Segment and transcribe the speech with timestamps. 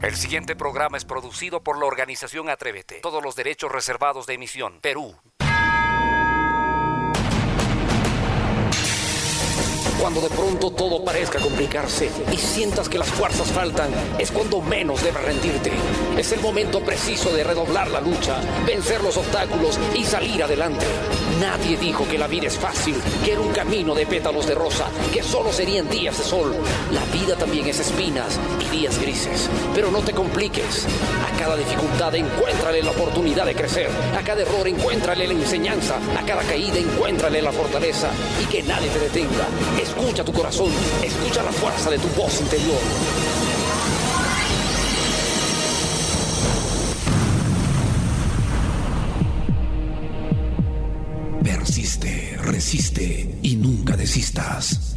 [0.00, 3.00] El siguiente programa es producido por la organización Atrévete.
[3.00, 4.78] Todos los derechos reservados de emisión.
[4.80, 5.16] Perú.
[10.00, 15.02] Cuando de pronto todo parezca complicarse y sientas que las fuerzas faltan, es cuando menos
[15.02, 15.72] debes rendirte.
[16.16, 20.86] Es el momento preciso de redoblar la lucha, vencer los obstáculos y salir adelante.
[21.40, 24.86] Nadie dijo que la vida es fácil, que era un camino de pétalos de rosa,
[25.12, 26.54] que solo serían días de sol.
[26.92, 29.48] La vida también es espinas y días grises.
[29.74, 30.86] Pero no te compliques.
[31.26, 33.90] A cada dificultad encuéntrale la oportunidad de crecer.
[34.16, 35.96] A cada error encuéntrale la enseñanza.
[36.18, 38.10] A cada caída encuéntrale la fortaleza.
[38.42, 39.46] Y que nadie te detenga.
[39.88, 40.70] Escucha tu corazón,
[41.02, 42.78] escucha la fuerza de tu voz interior.
[51.42, 54.96] Persiste, resiste y nunca desistas.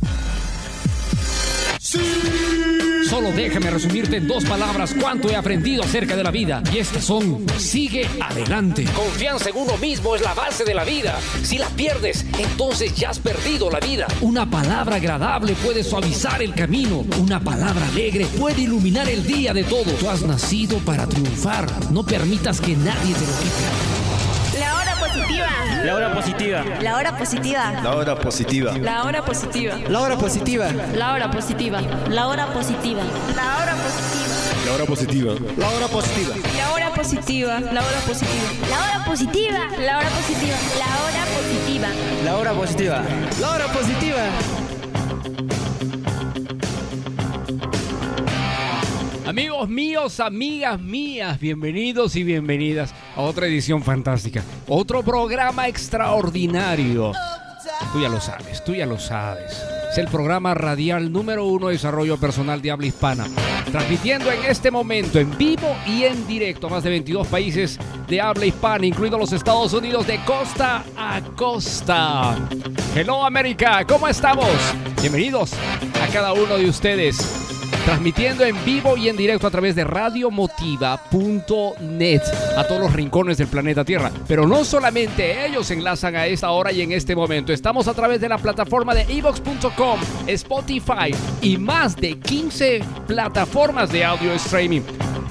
[3.11, 6.63] Solo déjame resumirte en dos palabras cuánto he aprendido acerca de la vida.
[6.71, 8.85] Y estas son, sigue adelante.
[8.95, 11.19] Confianza en uno mismo es la base de la vida.
[11.43, 14.07] Si la pierdes, entonces ya has perdido la vida.
[14.21, 17.03] Una palabra agradable puede suavizar el camino.
[17.19, 19.93] Una palabra alegre puede iluminar el día de todos.
[19.99, 21.67] Tú has nacido para triunfar.
[21.91, 24.57] No permitas que nadie te lo quite.
[24.57, 25.70] La hora positiva.
[25.83, 26.63] La hora positiva.
[26.81, 27.71] La hora positiva.
[27.81, 28.77] La hora positiva.
[28.77, 29.75] La hora positiva.
[29.89, 30.69] La hora positiva.
[30.91, 31.81] La hora positiva.
[32.09, 33.01] La hora positiva.
[33.35, 34.23] La hora positiva.
[34.55, 35.35] La hora positiva.
[35.57, 36.35] La hora positiva.
[36.55, 37.59] La hora positiva.
[37.59, 38.59] La hora positiva.
[38.69, 39.57] La hora positiva.
[39.79, 40.57] La hora positiva.
[40.77, 41.87] La hora positiva.
[42.25, 43.01] La hora positiva.
[43.39, 44.21] La hora positiva.
[49.31, 54.43] Amigos míos, amigas mías, bienvenidos y bienvenidas a otra edición fantástica.
[54.67, 57.13] Otro programa extraordinario.
[57.93, 59.63] Tú ya lo sabes, tú ya lo sabes.
[59.89, 63.25] Es el programa radial número uno de desarrollo personal de habla hispana.
[63.71, 68.19] Transmitiendo en este momento en vivo y en directo a más de 22 países de
[68.19, 72.37] habla hispana, incluidos los Estados Unidos de costa a costa.
[72.93, 74.49] Hello América, ¿cómo estamos?
[74.99, 75.53] Bienvenidos
[76.03, 77.50] a cada uno de ustedes
[77.85, 82.21] transmitiendo en vivo y en directo a través de radiomotiva.net
[82.57, 84.11] a todos los rincones del planeta Tierra.
[84.27, 87.53] Pero no solamente ellos enlazan a esta hora y en este momento.
[87.53, 94.05] Estamos a través de la plataforma de evox.com, Spotify y más de 15 plataformas de
[94.05, 94.81] audio streaming.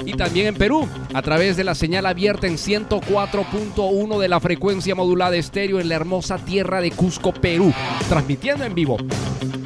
[0.05, 4.95] Y también en Perú, a través de la señal abierta en 104.1 de la frecuencia
[4.95, 7.73] modulada estéreo en la hermosa tierra de Cusco, Perú.
[8.09, 8.97] Transmitiendo en vivo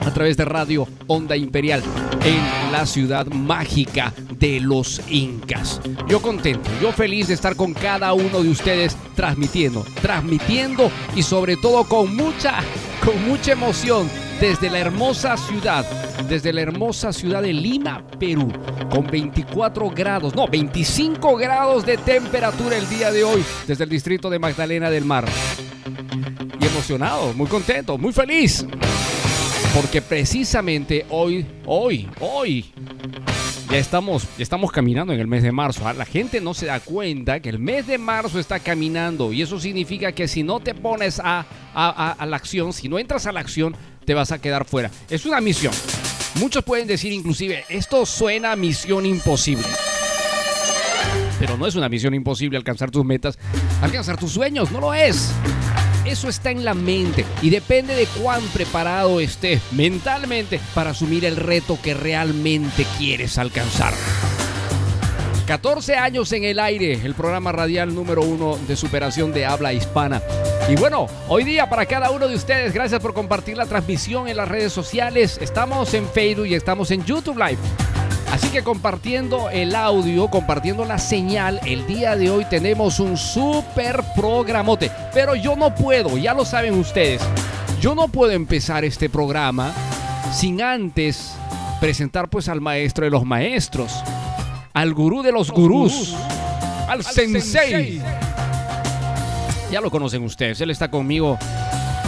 [0.00, 1.82] a través de Radio Onda Imperial
[2.24, 5.80] en la ciudad mágica de los Incas.
[6.08, 11.56] Yo contento, yo feliz de estar con cada uno de ustedes transmitiendo, transmitiendo y sobre
[11.56, 12.60] todo con mucha,
[13.04, 14.08] con mucha emoción
[14.40, 15.84] desde la hermosa ciudad,
[16.28, 18.52] desde la hermosa ciudad de Lima, Perú,
[18.90, 24.30] con 24 grados, no, 25 grados de temperatura el día de hoy, desde el distrito
[24.30, 25.26] de Magdalena del Mar.
[26.60, 28.66] Y emocionado, muy contento, muy feliz.
[29.74, 32.72] Porque precisamente hoy, hoy, hoy,
[33.68, 35.92] ya estamos, ya estamos caminando en el mes de marzo.
[35.92, 39.58] La gente no se da cuenta que el mes de marzo está caminando y eso
[39.58, 43.26] significa que si no te pones a, a, a, a la acción, si no entras
[43.26, 44.90] a la acción, te vas a quedar fuera.
[45.10, 45.72] Es una misión.
[46.36, 49.66] Muchos pueden decir inclusive, esto suena a misión imposible.
[51.38, 53.38] Pero no es una misión imposible alcanzar tus metas,
[53.82, 55.30] alcanzar tus sueños, no lo es.
[56.04, 61.36] Eso está en la mente y depende de cuán preparado estés mentalmente para asumir el
[61.36, 63.94] reto que realmente quieres alcanzar.
[65.46, 70.22] 14 años en el aire, el programa radial número uno de superación de habla hispana.
[70.70, 74.38] Y bueno, hoy día para cada uno de ustedes, gracias por compartir la transmisión en
[74.38, 75.38] las redes sociales.
[75.42, 77.58] Estamos en Facebook y estamos en YouTube Live.
[78.32, 84.02] Así que compartiendo el audio, compartiendo la señal, el día de hoy tenemos un super
[84.16, 84.90] programote.
[85.12, 87.20] Pero yo no puedo, ya lo saben ustedes,
[87.80, 89.74] yo no puedo empezar este programa
[90.32, 91.36] sin antes
[91.80, 94.02] presentar pues al maestro de los maestros,
[94.74, 96.14] al gurú de los gurús,
[96.88, 97.42] al, al sensei.
[97.42, 98.02] sensei.
[99.70, 101.38] Ya lo conocen ustedes, él está conmigo,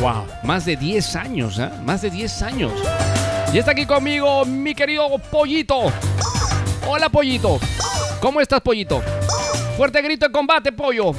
[0.00, 1.70] wow, más de 10 años, ¿eh?
[1.84, 2.72] más de 10 años.
[3.52, 5.92] Y está aquí conmigo mi querido Pollito.
[6.88, 7.60] Hola Pollito.
[8.20, 9.00] ¿Cómo estás Pollito?
[9.76, 11.12] Fuerte grito de combate, Pollo.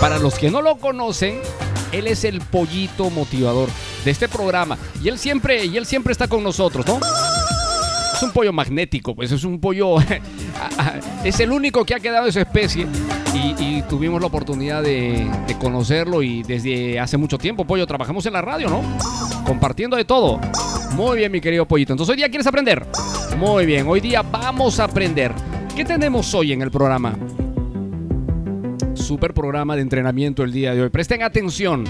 [0.00, 1.40] Para los que no lo conocen,
[1.92, 3.68] él es el pollito motivador
[4.04, 4.76] de este programa.
[5.02, 6.98] Y él siempre, y él siempre está con nosotros, ¿no?
[8.20, 9.96] Es un pollo magnético, pues es un pollo.
[11.24, 12.86] es el único que ha quedado de su especie.
[13.32, 18.34] Y, tuvimos la oportunidad de, de, conocerlo y desde hace mucho tiempo, Pollo, trabajamos en
[18.34, 18.82] la radio, ¿no?
[19.46, 20.38] Compartiendo de todo.
[20.92, 21.94] Muy bien, mi querido Pollito.
[21.94, 22.84] Entonces hoy día quieres aprender.
[23.38, 25.32] Muy bien, hoy día vamos a aprender.
[25.74, 27.16] ¿Qué tenemos hoy en el programa?
[28.92, 30.90] Super programa de entrenamiento el día de hoy.
[30.90, 31.84] Presten atención.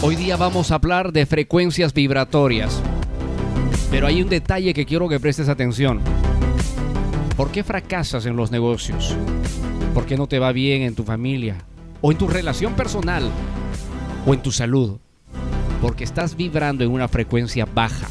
[0.00, 2.82] Hoy día vamos a hablar de frecuencias vibratorias.
[3.92, 6.00] Pero hay un detalle que quiero que prestes atención.
[7.36, 9.14] ¿Por qué fracasas en los negocios?
[9.92, 11.58] ¿Por qué no te va bien en tu familia?
[12.00, 13.30] ¿O en tu relación personal?
[14.26, 14.98] ¿O en tu salud?
[15.82, 18.08] Porque estás vibrando en una frecuencia baja.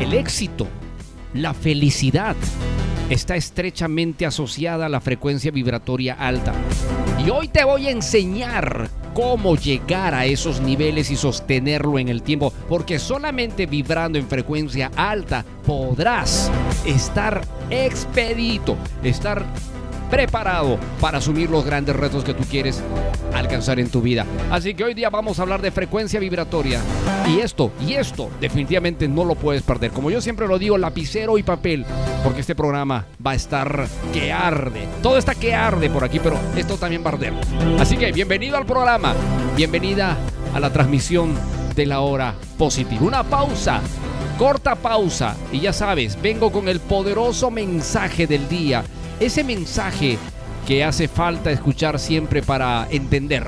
[0.00, 0.68] El éxito,
[1.32, 2.36] la felicidad,
[3.08, 6.52] está estrechamente asociada a la frecuencia vibratoria alta.
[7.24, 12.22] Y hoy te voy a enseñar cómo llegar a esos niveles y sostenerlo en el
[12.22, 16.50] tiempo, porque solamente vibrando en frecuencia alta podrás
[16.84, 19.46] estar expedito, estar
[20.10, 22.82] preparado para asumir los grandes retos que tú quieres
[23.32, 24.26] alcanzar en tu vida.
[24.50, 26.80] Así que hoy día vamos a hablar de frecuencia vibratoria.
[27.28, 29.90] Y esto, y esto definitivamente no lo puedes perder.
[29.90, 31.84] Como yo siempre lo digo, lapicero y papel,
[32.22, 34.86] porque este programa va a estar que arde.
[35.02, 37.32] Todo está que arde por aquí, pero esto también va a arder.
[37.78, 39.14] Así que bienvenido al programa,
[39.56, 40.16] bienvenida
[40.54, 41.34] a la transmisión
[41.74, 43.02] de la hora positiva.
[43.02, 43.80] Una pausa
[44.38, 48.84] corta pausa y ya sabes, vengo con el poderoso mensaje del día
[49.20, 50.18] ese mensaje
[50.66, 53.46] que hace falta escuchar siempre para entender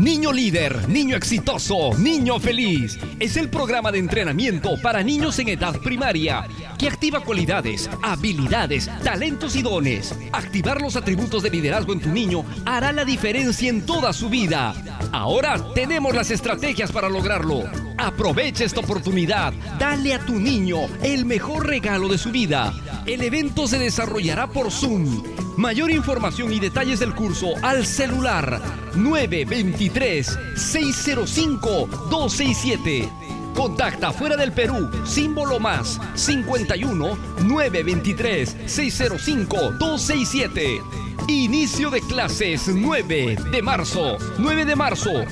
[0.00, 2.98] Niño líder, niño exitoso, niño feliz.
[3.18, 6.48] Es el programa de entrenamiento para niños en edad primaria
[6.78, 10.14] que activa cualidades, habilidades, talentos y dones.
[10.32, 14.72] Activar los atributos de liderazgo en tu niño hará la diferencia en toda su vida.
[15.12, 17.64] Ahora tenemos las estrategias para lograrlo.
[17.98, 19.52] Aprovecha esta oportunidad.
[19.78, 22.72] Dale a tu niño el mejor regalo de su vida.
[23.04, 25.22] El evento se desarrollará por Zoom.
[25.58, 28.62] Mayor información y detalles del curso al celular
[28.94, 33.08] 923 605 267.
[33.54, 40.80] Contacta fuera del Perú, símbolo más 51 923 605 267.
[41.28, 45.24] Inicio de clases 9 de marzo, 9 de marzo.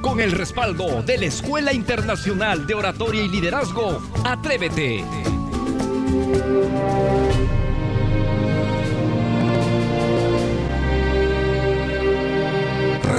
[0.00, 5.04] Con el respaldo de la Escuela Internacional de Oratoria y Liderazgo, Atrévete.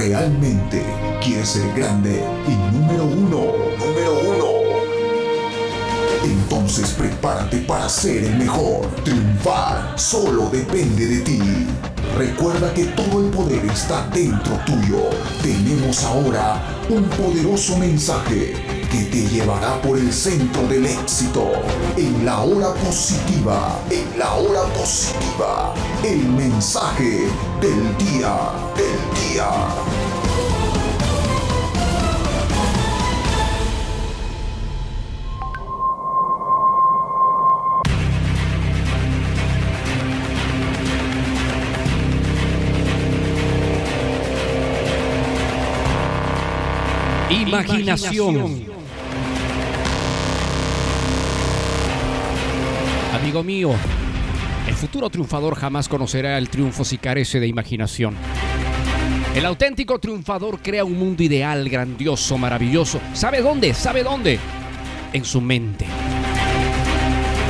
[0.06, 0.84] ¿Realmente
[1.20, 3.40] quieres ser grande y número uno?
[3.76, 4.46] Número uno.
[6.22, 8.86] Entonces prepárate para ser el mejor.
[9.02, 11.40] Triunfar solo depende de ti.
[12.16, 15.10] Recuerda que todo el poder está dentro tuyo.
[15.42, 18.54] Tenemos ahora un poderoso mensaje
[18.92, 21.50] que te llevará por el centro del éxito.
[21.96, 27.26] En la hora positiva, en la hora positiva, el mensaje
[27.60, 28.36] del día,
[28.76, 29.95] del día.
[47.28, 48.64] Imaginación.
[53.12, 53.70] Amigo mío,
[54.68, 58.14] el futuro triunfador jamás conocerá el triunfo si carece de imaginación.
[59.34, 63.00] El auténtico triunfador crea un mundo ideal, grandioso, maravilloso.
[63.12, 63.74] ¿Sabe dónde?
[63.74, 64.38] ¿Sabe dónde?
[65.12, 65.86] En su mente.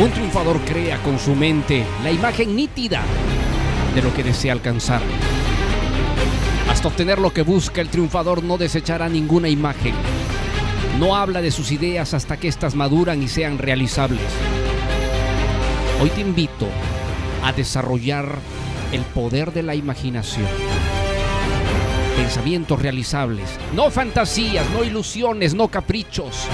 [0.00, 3.02] Un triunfador crea con su mente la imagen nítida
[3.94, 5.02] de lo que desea alcanzar.
[6.70, 9.94] Hasta obtener lo que busca, el triunfador no desechará ninguna imagen.
[10.98, 14.26] No habla de sus ideas hasta que éstas maduran y sean realizables.
[16.00, 16.66] Hoy te invito
[17.42, 18.38] a desarrollar
[18.92, 20.46] el poder de la imaginación.
[22.16, 26.46] Pensamientos realizables, no fantasías, no ilusiones, no caprichos.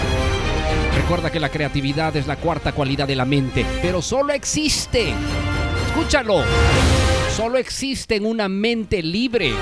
[0.97, 5.15] Recuerda que la creatividad es la cuarta cualidad de la mente, pero solo existe.
[5.87, 6.43] Escúchalo.
[7.37, 9.53] Solo existe en una mente libre.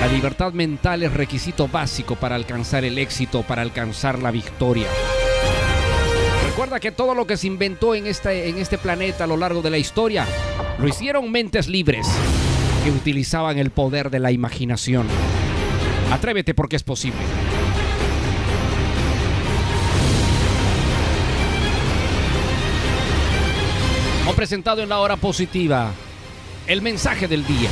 [0.00, 4.86] La libertad mental es requisito básico para alcanzar el éxito, para alcanzar la victoria.
[6.48, 9.62] Recuerda que todo lo que se inventó en este, en este planeta a lo largo
[9.62, 10.26] de la historia
[10.78, 12.06] lo hicieron mentes libres
[12.84, 15.06] que utilizaban el poder de la imaginación.
[16.12, 17.18] Atrévete porque es posible.
[24.22, 25.90] Hemos presentado en la hora positiva
[26.66, 27.70] el mensaje del día.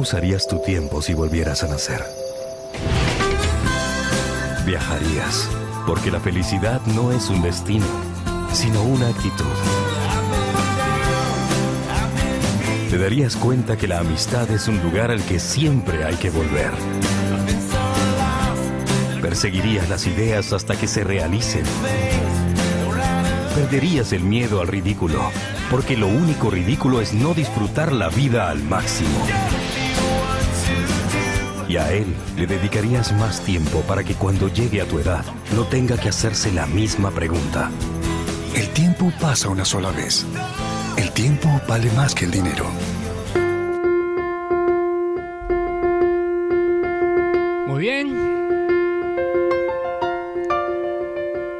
[0.00, 2.02] Usarías tu tiempo si volvieras a nacer?
[4.64, 5.48] Viajarías,
[5.86, 7.86] porque la felicidad no es un destino,
[8.52, 9.44] sino una actitud.
[12.90, 16.72] Te darías cuenta que la amistad es un lugar al que siempre hay que volver.
[19.20, 21.64] Perseguirías las ideas hasta que se realicen.
[23.54, 25.20] Perderías el miedo al ridículo,
[25.70, 29.26] porque lo único ridículo es no disfrutar la vida al máximo.
[31.70, 35.24] Y a él le dedicarías más tiempo para que cuando llegue a tu edad
[35.54, 37.70] no tenga que hacerse la misma pregunta.
[38.56, 40.26] El tiempo pasa una sola vez.
[40.96, 42.64] El tiempo vale más que el dinero.
[47.68, 48.08] Muy bien.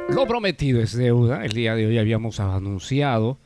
[0.09, 1.45] Lo prometido es deuda.
[1.45, 3.37] El día de hoy habíamos anunciado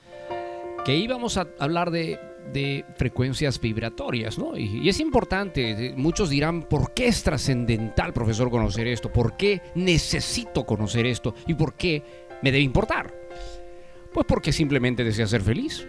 [0.84, 2.19] que íbamos a hablar de,
[2.52, 4.58] de frecuencias vibratorias, ¿no?
[4.58, 5.94] Y, es importante.
[5.96, 9.12] Muchos dirán, ¿por qué es trascendental, profesor, conocer esto?
[9.12, 11.36] ¿Por qué necesito conocer esto?
[11.48, 12.04] ¿Y por qué
[12.42, 13.14] me debe importar?
[14.14, 15.88] Pues porque simplemente deseas ser feliz.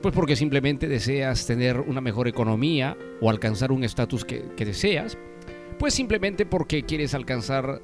[0.00, 5.16] Pues porque simplemente deseas tener una mejor economía o alcanzar un estatus que deseas.
[5.78, 7.80] Pues simplemente porque quieres alcanzar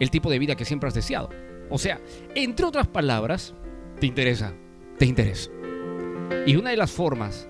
[0.00, 1.28] el tipo de vida que siempre has deseado.
[1.68, 2.00] O sea,
[2.34, 3.54] entre otras palabras,
[4.00, 4.54] te interesa,
[4.98, 5.50] te interesa.
[6.46, 7.48] Y una de las formas,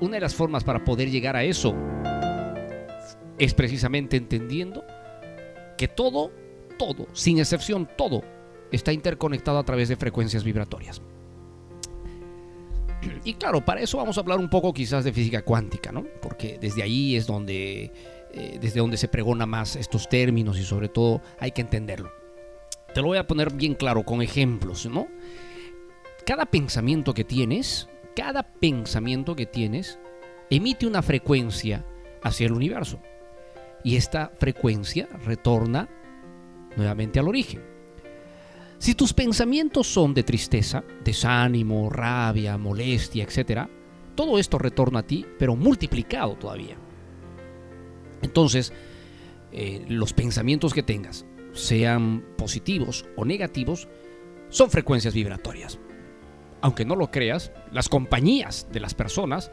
[0.00, 1.74] una de las formas para poder llegar a eso
[3.38, 4.84] es precisamente entendiendo
[5.76, 6.30] que todo,
[6.78, 8.22] todo, sin excepción, todo
[8.70, 11.02] está interconectado a través de frecuencias vibratorias.
[13.24, 16.04] Y claro, para eso vamos a hablar un poco quizás de física cuántica, ¿no?
[16.22, 17.92] Porque desde ahí es donde,
[18.32, 22.10] eh, desde donde se pregona más estos términos y sobre todo hay que entenderlo.
[22.94, 25.08] Te lo voy a poner bien claro con ejemplos, ¿no?
[26.24, 29.98] Cada pensamiento que tienes, cada pensamiento que tienes
[30.50, 31.84] emite una frecuencia
[32.22, 33.00] hacia el universo.
[33.82, 35.88] Y esta frecuencia retorna
[36.76, 37.62] nuevamente al origen.
[38.78, 43.68] Si tus pensamientos son de tristeza, desánimo, rabia, molestia, etc.,
[44.14, 46.76] todo esto retorna a ti, pero multiplicado todavía.
[48.22, 48.72] Entonces,
[49.52, 53.88] eh, los pensamientos que tengas, sean positivos o negativos,
[54.48, 55.78] son frecuencias vibratorias.
[56.64, 59.50] Aunque no lo creas, las compañías de las personas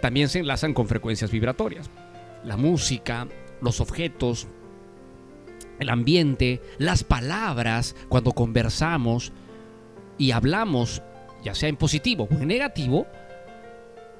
[0.00, 1.90] también se enlazan con frecuencias vibratorias.
[2.44, 3.28] La música,
[3.60, 4.48] los objetos,
[5.78, 9.34] el ambiente, las palabras, cuando conversamos
[10.16, 11.02] y hablamos,
[11.44, 13.06] ya sea en positivo o en negativo,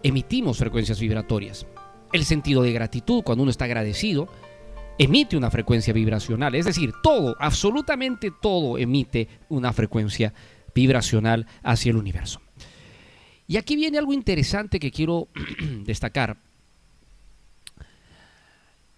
[0.03, 1.67] emitimos frecuencias vibratorias.
[2.13, 4.29] El sentido de gratitud, cuando uno está agradecido,
[4.99, 6.55] emite una frecuencia vibracional.
[6.55, 10.56] Es decir, todo, absolutamente todo emite una frecuencia vibracional
[11.63, 12.41] hacia el universo.
[13.49, 15.29] Y aquí viene algo interesante que quiero
[15.85, 16.37] destacar.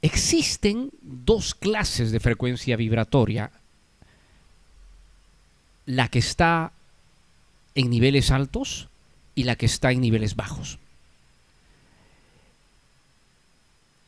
[0.00, 3.50] Existen dos clases de frecuencia vibratoria.
[5.86, 6.72] La que está
[7.74, 8.88] en niveles altos
[9.34, 10.78] y la que está en niveles bajos.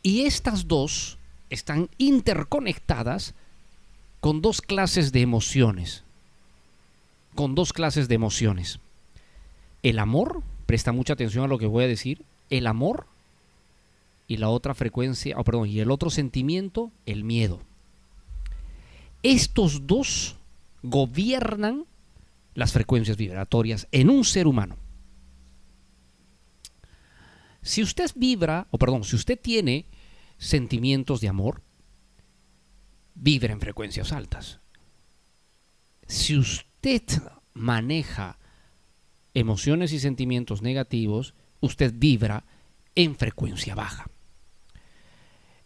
[0.03, 1.19] Y estas dos
[1.51, 3.35] están interconectadas
[4.21, 6.05] con dos clases de emociones.
[7.35, 8.81] Con dos clases de emociones.
[9.83, 13.07] El amor, presta mucha atención a lo que voy a decir, el amor
[14.27, 17.61] y la otra frecuencia, oh, perdón, y el otro sentimiento, el miedo.
[19.23, 20.37] Estos dos
[20.83, 21.85] gobiernan
[22.55, 24.77] las frecuencias vibratorias en un ser humano.
[27.63, 29.87] Si usted vibra, o perdón, si usted tiene
[30.39, 31.63] sentimientos de amor,
[33.15, 34.61] vibra en frecuencias altas.
[36.07, 36.70] Si usted
[37.55, 38.39] maneja
[39.35, 42.45] emociones y sentimientos negativos, usted vibra
[42.95, 44.11] en frecuencia baja.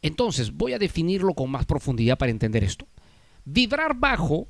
[0.02, 2.86] Entonces, voy a definirlo con más profundidad para entender esto.
[3.44, 4.48] Vibrar bajo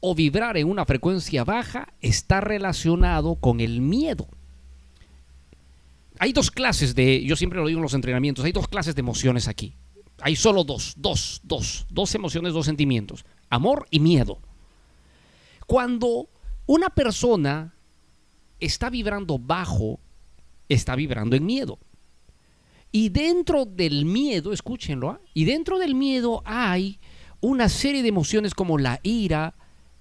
[0.00, 4.28] o vibrar en una frecuencia baja está relacionado con el miedo.
[6.18, 9.00] Hay dos clases de, yo siempre lo digo en los entrenamientos, hay dos clases de
[9.00, 9.74] emociones aquí.
[10.20, 13.24] Hay solo dos, dos, dos, dos emociones, dos sentimientos.
[13.48, 14.40] Amor y miedo.
[15.66, 16.28] Cuando
[16.66, 17.74] una persona
[18.60, 20.00] está vibrando bajo,
[20.68, 21.78] está vibrando en miedo.
[22.90, 25.20] Y dentro del miedo, escúchenlo, ¿ah?
[25.32, 26.98] y dentro del miedo hay
[27.40, 29.54] una serie de emociones como la ira,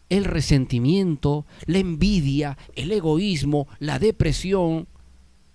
[0.09, 4.87] el resentimiento, la envidia, el egoísmo, la depresión.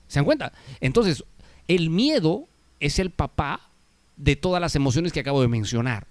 [0.08, 0.52] ¿Se dan cuenta?
[0.80, 1.24] Entonces,
[1.68, 2.48] el miedo
[2.80, 3.70] es el papá
[4.16, 6.06] de todas las emociones que acabo de mencionar.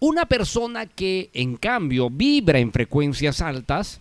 [0.00, 4.00] Una persona que en cambio vibra en frecuencias altas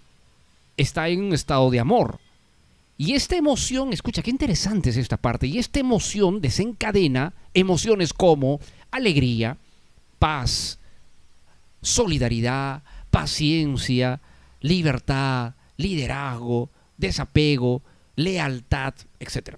[0.77, 2.19] está en un estado de amor.
[2.97, 8.59] Y esta emoción, escucha, qué interesante es esta parte, y esta emoción desencadena emociones como
[8.91, 9.57] alegría,
[10.19, 10.79] paz,
[11.81, 14.19] solidaridad, paciencia,
[14.61, 17.81] libertad, liderazgo, desapego,
[18.15, 19.57] lealtad, etc.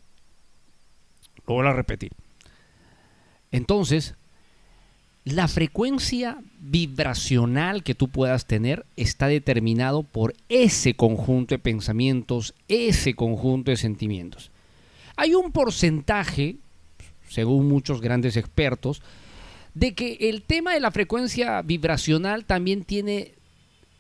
[1.48, 2.12] Lo voy a repetir.
[3.52, 4.16] Entonces,
[5.26, 13.14] la frecuencia vibracional que tú puedas tener está determinado por ese conjunto de pensamientos, ese
[13.14, 14.52] conjunto de sentimientos.
[15.16, 16.58] Hay un porcentaje,
[17.28, 19.02] según muchos grandes expertos,
[19.74, 23.34] de que el tema de la frecuencia vibracional también tiene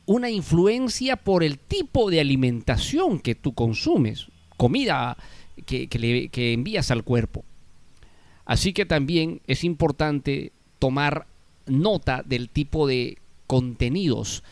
[0.05, 5.17] una influencia por el tipo de alimentación que tú consumes, comida
[5.65, 7.43] que, que envías al cuerpo.
[8.45, 11.27] Así que también es importante tomar
[11.67, 13.17] nota del tipo de
[13.47, 14.43] contenidos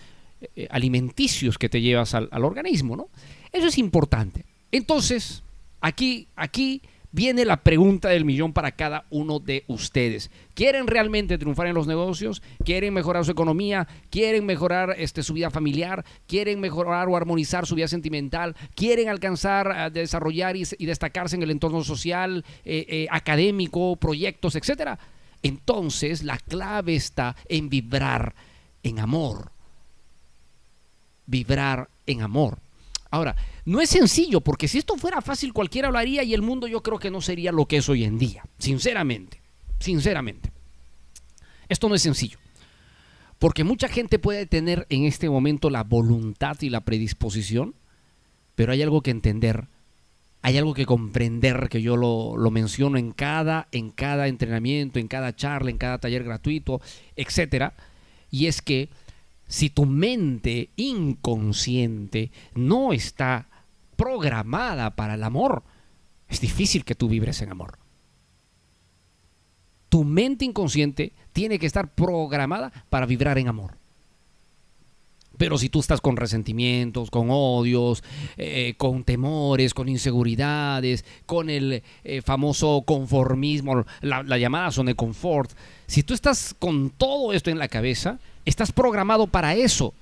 [0.56, 3.10] eh, alimenticios que te llevas al, organismo, ¿no?
[3.52, 4.46] Eso es importante.
[4.72, 5.42] Entonces,
[5.82, 6.82] aquí, aquí
[7.12, 10.30] viene la pregunta del millón para cada uno de ustedes.
[10.54, 12.44] ¿Quieren realmente triunfar en los negocios?
[12.64, 13.88] ¿Quieren mejorar su economía?
[14.12, 16.06] ¿Quieren mejorar este, su vida familiar?
[16.28, 18.56] ¿Quieren mejorar o armonizar su vida sentimental?
[18.76, 25.00] ¿Quieren alcanzar, a desarrollar y, destacarse en el entorno social, eh, eh, académico, proyectos, etcétera?
[25.44, 28.36] Entonces la clave está en vibrar
[28.84, 29.52] en amor.
[31.26, 32.60] Vibrar en amor.
[33.10, 36.84] Ahora, no es sencillo, porque si esto fuera fácil cualquiera hablaría y el mundo yo
[36.84, 39.42] creo que no sería lo que es hoy en día, sinceramente,
[39.80, 40.52] sinceramente.
[41.70, 42.38] Esto no es sencillo,
[43.40, 47.76] porque mucha gente puede tener en este momento la voluntad y la predisposición,
[48.56, 49.68] pero hay algo que entender
[50.48, 55.36] hay algo que comprender que yo lo, menciono en cada, en cada entrenamiento, en cada
[55.36, 56.80] charla, en cada taller gratuito,
[57.18, 57.74] etcétera,
[58.32, 58.88] y es que
[59.50, 63.50] si tu mente inconsciente no está
[63.98, 65.64] programada para el amor,
[66.30, 67.78] es difícil que tú vibres en amor.
[69.90, 73.78] Tu mente inconsciente tiene que estar programada para vibrar en amor.
[75.38, 78.04] Pero si tú estás con resentimientos, con odios,
[78.38, 85.52] eh, con temores, con inseguridades, con el eh, famoso conformismo, la, llamada zona de confort,
[85.86, 89.94] si tú estás con todo esto en la cabeza, estás programado para eso.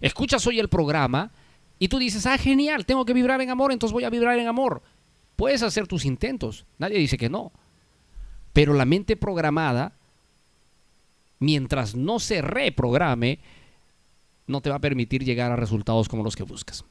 [0.00, 1.32] Escuchas hoy el programa
[1.78, 4.46] y tú dices, ah, genial, tengo que vibrar en amor, entonces voy a vibrar en
[4.46, 4.82] amor.
[5.34, 7.50] Puedes hacer tus intentos, nadie dice que no.
[8.52, 9.92] Pero la mente programada,
[11.40, 13.40] mientras no se reprograme,
[14.46, 16.84] no te va a permitir llegar a resultados como los que buscas.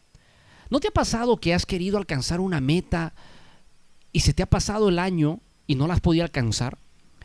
[0.69, 3.13] ¿No te ha pasado que has querido alcanzar una meta
[4.11, 6.77] y se te ha pasado el año y no la has podido alcanzar?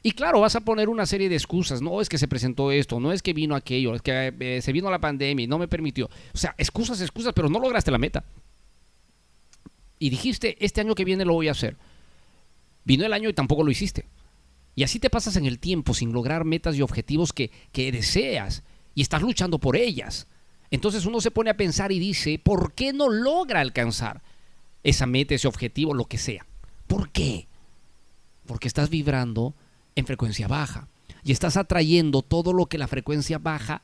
[0.03, 1.83] Y claro, vas a poner una serie de excusas.
[1.83, 4.73] No es que se presentó esto, no es que vino aquello, es que eh, se
[4.73, 6.07] vino la pandemia y no me permitió.
[6.35, 8.25] O sea, excusas, excusas, pero no lograste la meta.
[9.99, 11.77] Y dijiste, este año que viene lo voy a hacer.
[12.85, 14.07] Vino el año y tampoco lo hiciste.
[14.77, 18.63] Y así te pasas en el tiempo sin lograr metas y objetivos que, que deseas
[18.99, 20.27] y estás luchando por ellas.
[20.73, 24.25] Entonces uno se pone a pensar y dice, ¿por qué no logra alcanzar
[24.83, 26.45] esa meta, ese objetivo, lo que sea?
[26.89, 27.47] ¿Por qué?
[28.45, 29.55] Porque estás vibrando
[29.95, 30.89] en frecuencia baja
[31.23, 33.83] y estás atrayendo todo lo que la frecuencia baja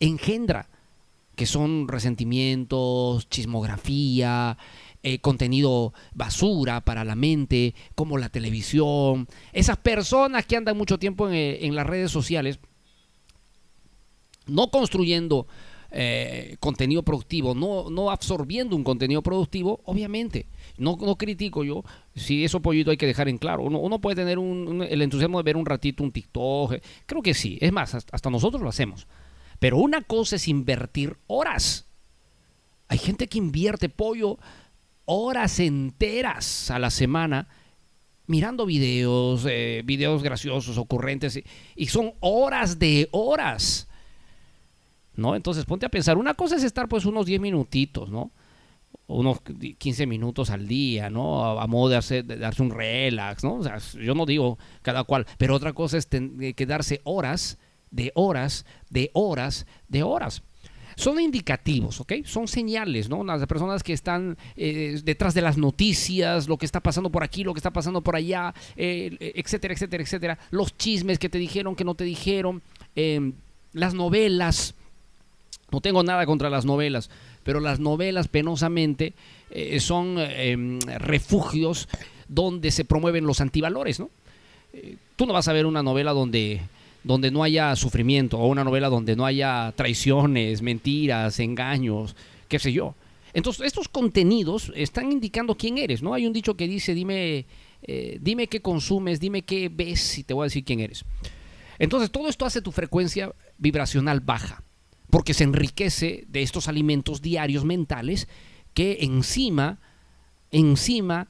[0.00, 0.68] engendra,
[1.36, 4.58] que son resentimientos, chismografía,
[5.04, 9.28] eh, contenido basura para la mente, como la televisión.
[9.52, 12.58] Esas personas que andan mucho tiempo en, eh, en las redes sociales,
[14.46, 15.46] no construyendo
[15.90, 20.46] eh, contenido productivo, no, no absorbiendo un contenido productivo, obviamente.
[20.78, 23.62] No, no critico yo, si eso pollito hay que dejar en claro.
[23.62, 27.58] Uno, puede tener el entusiasmo de ver un ratito un TikTok, eh, creo que sí,
[27.60, 29.06] es más, hasta nosotros lo hacemos.
[29.58, 31.86] Pero una cosa es invertir horas.
[32.88, 34.38] Hay gente que invierte pollo
[35.06, 37.48] horas enteras a la semana
[38.26, 41.40] mirando videos, eh, videos graciosos, ocurrentes,
[41.76, 43.88] y son horas de horas
[45.16, 45.36] ¿no?
[45.36, 48.30] Entonces ponte a pensar, una cosa es estar pues unos 10 minutitos, ¿no?
[49.08, 51.44] unos 15 minutos al día, ¿no?
[51.44, 53.56] A, a modo de, hacer, darse un relax, ¿no?
[53.56, 57.58] O sea, yo no digo cada cual, pero otra cosa es eh, quedarse horas,
[57.90, 60.42] de horas, de horas, de horas.
[60.96, 62.14] Son indicativos, ¿ok?
[62.24, 63.22] Son señales, ¿no?
[63.22, 67.44] Las personas que están eh, detrás de las noticias, lo que está pasando por aquí,
[67.44, 70.38] lo que está pasando por allá, eh, etcétera, etcétera, etcétera.
[70.50, 72.62] Los chismes que te dijeron, que no te dijeron,
[72.96, 73.32] eh,
[73.72, 74.74] las novelas.
[75.70, 77.10] No tengo nada contra las novelas,
[77.42, 79.14] pero las novelas penosamente
[79.50, 81.88] eh, son eh, refugios
[82.28, 84.10] donde se promueven los antivalores, ¿no?
[84.72, 86.60] Eh, tú no vas a ver una novela donde,
[87.02, 92.14] donde no haya sufrimiento o una novela donde no haya traiciones, mentiras, engaños,
[92.48, 92.94] qué sé yo.
[93.32, 96.14] Entonces, estos contenidos están indicando quién eres, ¿no?
[96.14, 97.44] Hay un dicho que dice, dime,
[97.82, 101.04] eh, dime qué consumes, dime qué ves y te voy a decir quién eres.
[101.78, 104.62] Entonces, todo esto hace tu frecuencia vibracional baja,
[105.10, 108.28] porque se enriquece de estos alimentos diarios mentales
[108.74, 109.80] que encima,
[110.50, 111.28] encima,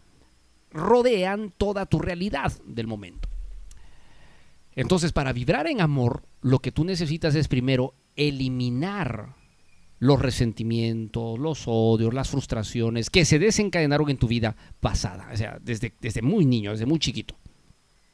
[0.71, 3.29] rodean toda tu realidad del momento.
[4.75, 9.35] Entonces, para vibrar en amor, lo que tú necesitas es primero eliminar
[9.99, 15.59] los resentimientos, los odios, las frustraciones que se desencadenaron en tu vida pasada, o sea,
[15.62, 17.35] desde, desde muy niño, desde muy chiquito.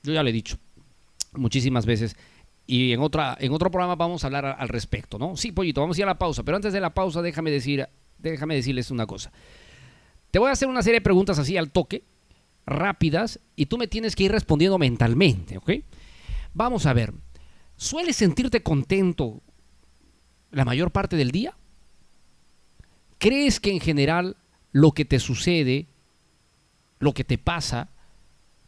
[0.05, 0.59] Yo ya le he dicho
[1.33, 2.16] muchísimas veces
[2.72, 5.37] y en, otra, en otro programa vamos a hablar al respecto, ¿no?
[5.37, 7.87] Sí, pollito, vamos a ir a la pausa, pero antes de la pausa déjame, decir,
[8.16, 9.30] déjame decirles una cosa.
[10.30, 12.02] Te voy a hacer una serie de preguntas así al toque,
[12.64, 15.70] rápidas, y tú me tienes que ir respondiendo mentalmente, ¿ok?
[16.54, 17.12] Vamos a ver,
[17.76, 19.42] ¿sueles sentirte contento
[20.50, 21.54] la mayor parte del día?
[23.18, 24.38] ¿Crees que en general
[24.70, 25.88] lo que te sucede,
[27.00, 27.90] lo que te pasa,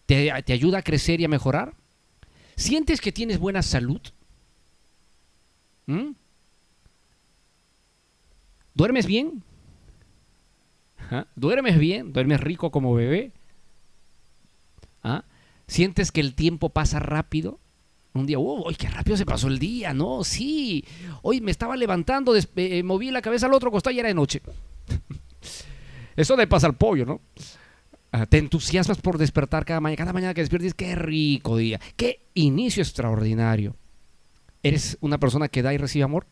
[0.04, 1.74] te, te ayuda a crecer y a mejorar?
[2.56, 4.00] ¿Sientes que tienes buena salud?
[5.86, 6.12] ¿Mm?
[8.74, 9.42] ¿Duermes bien?
[11.10, 11.26] ¿Ah?
[11.36, 12.12] ¿Duermes bien?
[12.12, 13.32] ¿Duermes rico como bebé?
[15.02, 15.24] ¿Ah?
[15.66, 17.58] ¿Sientes que el tiempo pasa rápido?
[18.14, 19.92] Un día, ¡oh, qué rápido se pasó el día!
[19.92, 20.84] No, sí.
[21.22, 24.14] Hoy me estaba levantando, des- eh, moví la cabeza al otro costado y era de
[24.14, 24.40] noche.
[26.16, 27.20] Eso le pasa al pollo, ¿no?
[28.16, 29.96] Ah, te entusiasmas por despertar cada mañana.
[29.96, 31.80] Cada mañana que despiertes, qué rico día.
[31.96, 33.74] Qué inicio extraordinario.
[34.62, 36.28] ¿Eres una persona que da y recibe amor?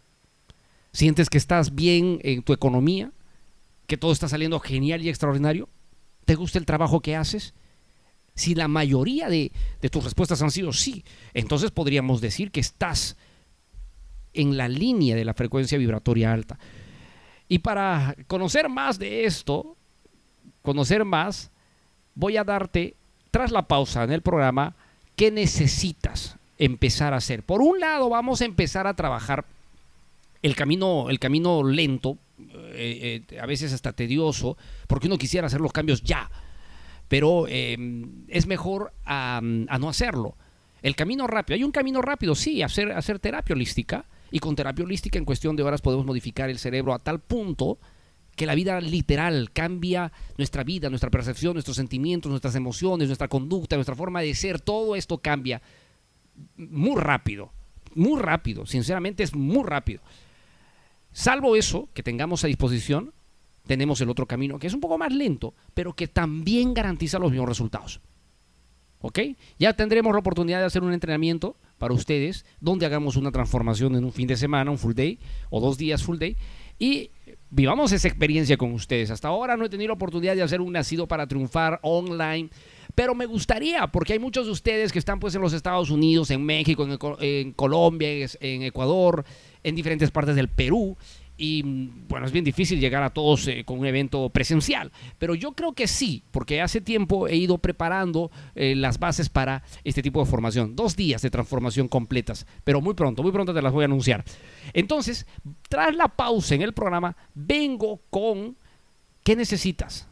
[0.92, 3.10] ¿Sientes que estás bien en tu economía?
[3.88, 5.68] ¿Que todo está saliendo genial y extraordinario?
[6.24, 7.52] ¿Te gusta el trabajo que haces?
[8.36, 13.16] Si la mayoría de, de tus respuestas han sido sí, entonces podríamos decir que estás
[14.34, 16.60] en la línea de la frecuencia vibratoria alta.
[17.48, 19.76] Y para conocer más de esto,
[20.62, 21.50] conocer más,
[22.14, 22.94] voy a darte,
[23.30, 24.74] tras la pausa en el programa,
[25.16, 27.42] qué necesitas empezar a hacer.
[27.42, 29.44] Por un lado, vamos a empezar a trabajar
[30.42, 32.18] el camino, el camino lento,
[32.72, 36.30] eh, eh, a veces hasta tedioso, porque uno quisiera hacer los cambios ya,
[37.08, 37.76] pero eh,
[38.28, 40.34] es mejor a, a no hacerlo.
[40.82, 44.84] El camino rápido, hay un camino rápido, sí, hacer, hacer terapia holística, y con terapia
[44.84, 47.78] holística en cuestión de horas podemos modificar el cerebro a tal punto
[48.36, 53.76] que la vida literal cambia nuestra vida, nuestra percepción, nuestros sentimientos, nuestras emociones, nuestra conducta,
[53.76, 55.60] nuestra forma de ser, todo esto cambia
[56.56, 57.52] muy rápido,
[57.94, 60.00] muy rápido, sinceramente es muy rápido.
[61.12, 63.12] Salvo eso, que tengamos a disposición,
[63.66, 67.30] tenemos el otro camino, que es un poco más lento, pero que también garantiza los
[67.30, 68.00] mismos resultados.
[69.00, 69.18] ¿Ok?
[69.58, 74.04] Ya tendremos la oportunidad de hacer un entrenamiento para ustedes, donde hagamos una transformación en
[74.04, 75.18] un fin de semana, un full day,
[75.50, 76.36] o dos días full day,
[76.78, 77.10] y
[77.52, 79.10] vivamos esa experiencia con ustedes.
[79.10, 82.48] Hasta ahora no he tenido la oportunidad de hacer un nacido para triunfar online,
[82.94, 86.30] pero me gustaría, porque hay muchos de ustedes que están pues en los Estados Unidos,
[86.30, 88.08] en México, en, en Colombia,
[88.40, 89.24] en Ecuador,
[89.62, 90.96] en diferentes partes del Perú,
[91.42, 91.62] y
[92.06, 95.72] bueno, es bien difícil llegar a todos eh, con un evento presencial, pero yo creo
[95.72, 100.30] que sí, porque hace tiempo he ido preparando eh, las bases para este tipo de
[100.30, 100.76] formación.
[100.76, 104.24] Dos días de transformación completas, pero muy pronto, muy pronto te las voy a anunciar.
[104.72, 105.26] Entonces,
[105.68, 108.56] tras la pausa en el programa, vengo con
[109.24, 110.06] ¿qué necesitas?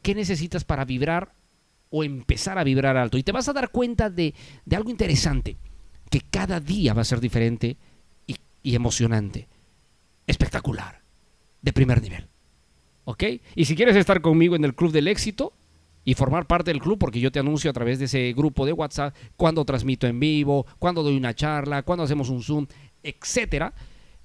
[0.00, 1.34] ¿Qué necesitas para vibrar
[1.90, 3.18] o empezar a vibrar alto?
[3.18, 4.32] Y te vas a dar cuenta de,
[4.64, 5.58] de algo interesante,
[6.08, 7.76] que cada día va a ser diferente
[8.64, 9.48] y emocionante
[10.26, 11.02] espectacular,
[11.60, 12.28] de primer nivel.
[13.04, 13.24] ¿Ok?
[13.56, 15.52] Y si quieres estar conmigo en el Club del Éxito
[16.04, 18.72] y formar parte del club, porque yo te anuncio a través de ese grupo de
[18.72, 22.66] WhatsApp cuando transmito en vivo, cuando doy una charla, cuando hacemos un Zoom,
[23.02, 23.72] etcétera.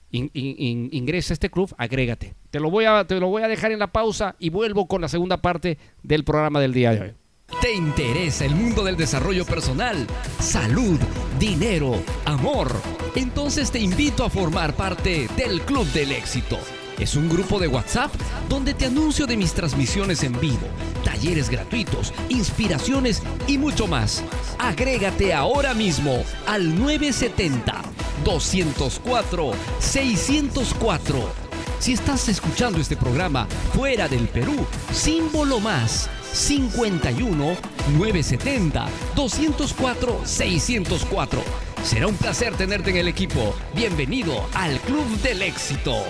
[0.10, 2.34] in- in- in- ingresa a este club, agrégate.
[2.50, 5.02] Te lo, voy a, te lo voy a dejar en la pausa y vuelvo con
[5.02, 7.14] la segunda parte del programa del día de hoy.
[7.62, 10.06] ¿Te interesa el mundo del desarrollo personal,
[10.40, 11.00] salud,
[11.40, 12.70] dinero, amor?
[13.16, 16.60] Entonces te invito a formar parte del Club del Éxito.
[17.00, 18.14] Es un grupo de WhatsApp
[18.50, 20.68] donde te anuncio de mis transmisiones en vivo,
[21.04, 24.24] talleres gratuitos, inspiraciones y mucho más.
[24.60, 27.82] Agrégate ahora mismo al 970
[28.24, 31.47] 204 604.
[31.80, 37.56] Si estás escuchando este programa fuera del Perú, símbolo más 51
[37.98, 41.42] 970 204 604.
[41.84, 43.56] Será un placer tenerte en el equipo.
[43.76, 46.04] Bienvenido al Club del Éxito.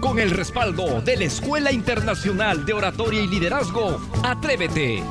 [0.00, 5.04] Con el respaldo de la Escuela Internacional de Oratoria y Liderazgo, Atrévete.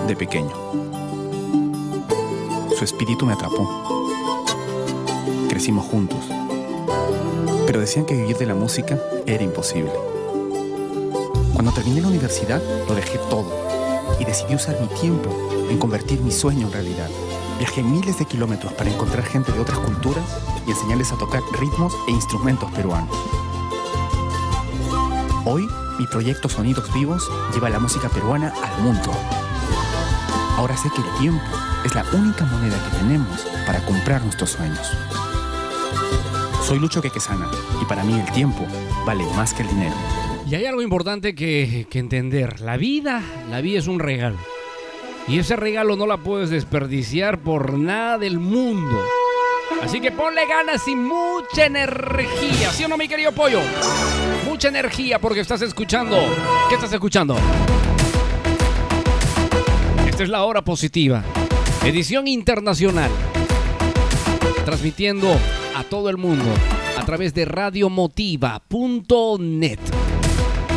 [0.08, 0.50] de pequeño.
[2.76, 4.04] Su espíritu me atrapó.
[5.48, 6.24] Crecimos juntos.
[7.68, 9.92] Pero decían que vivir de la música era imposible.
[11.52, 13.77] Cuando terminé la universidad, lo dejé todo
[14.18, 15.30] y decidí usar mi tiempo
[15.70, 17.08] en convertir mi sueño en realidad.
[17.58, 20.24] Viajé miles de kilómetros para encontrar gente de otras culturas
[20.66, 23.16] y enseñarles a tocar ritmos e instrumentos peruanos.
[25.44, 29.10] Hoy, mi proyecto Sonidos Vivos lleva la música peruana al mundo.
[30.56, 31.44] Ahora sé que el tiempo
[31.84, 34.86] es la única moneda que tenemos para comprar nuestros sueños.
[36.66, 37.48] Soy Lucho Quequesana
[37.80, 38.66] y para mí el tiempo
[39.06, 39.94] vale más que el dinero.
[40.50, 42.62] Y hay algo importante que, entender.
[42.62, 44.38] La vida, la vida es un regalo.
[45.26, 48.98] Y ese regalo no la puedes desperdiciar por nada del mundo.
[49.82, 52.72] Así que ponle ganas y mucha energía.
[52.72, 53.60] ¿Sí o no, mi querido pollo?
[54.46, 56.16] Mucha energía porque estás escuchando.
[56.70, 57.36] ¿Qué estás escuchando?
[60.08, 61.22] Esta es la hora positiva.
[61.84, 63.10] Edición internacional.
[64.64, 65.30] Transmitiendo
[65.76, 66.46] a todo el mundo
[66.96, 69.78] a través de radiomotiva.net.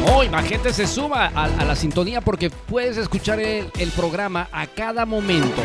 [0.07, 5.05] Hoy más gente se suma a, la sintonía porque puedes escuchar el, programa a cada
[5.05, 5.61] momento.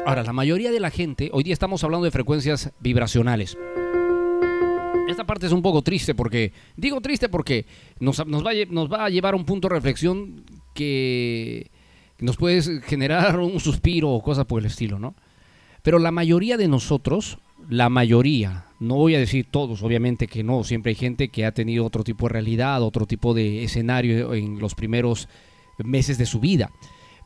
[0.05, 3.57] Ahora, la mayoría de la gente, hoy día estamos hablando de frecuencias vibracionales.
[5.09, 7.65] Esta parte es un poco triste porque, digo triste porque
[7.99, 11.71] nos, nos, va, nos va a llevar a un punto de reflexión que
[12.19, 15.15] nos puede generar un suspiro o cosas por el estilo, ¿no?
[15.83, 17.39] Pero la mayoría de nosotros,
[17.71, 21.53] la mayoría, no voy a decir todos, obviamente que no, siempre hay gente que ha
[21.53, 25.27] tenido otro tipo de realidad, otro tipo de escenario en los primeros
[25.79, 26.71] meses de su vida.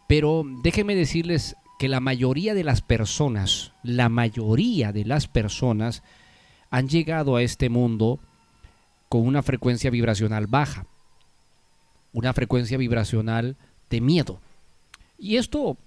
[0.06, 6.02] Pero déjenme decirles que la mayoría de las personas, la mayoría de las personas
[6.70, 8.20] han llegado a este mundo
[9.08, 10.86] con una frecuencia vibracional baja,
[12.12, 13.56] una frecuencia vibracional
[13.90, 14.40] de miedo.
[15.18, 15.78] Y esto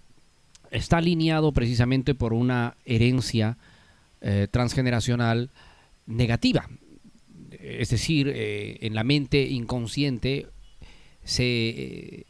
[0.71, 3.57] está alineado precisamente por una herencia
[4.21, 5.51] eh, transgeneracional
[6.05, 6.69] negativa.
[7.51, 10.47] Es decir, eh, en la mente inconsciente
[11.23, 12.25] se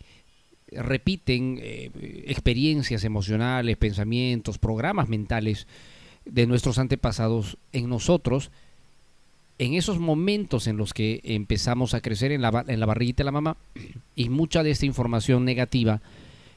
[0.72, 5.68] eh, repiten experiencias emocionales, pensamientos, programas mentales
[6.26, 8.52] de nuestros antepasados en nosotros,
[9.60, 13.26] en esos momentos en los que empezamos a crecer en la, en la barriguita de
[13.26, 13.58] la mamá
[14.16, 16.02] y mucha de esta información negativa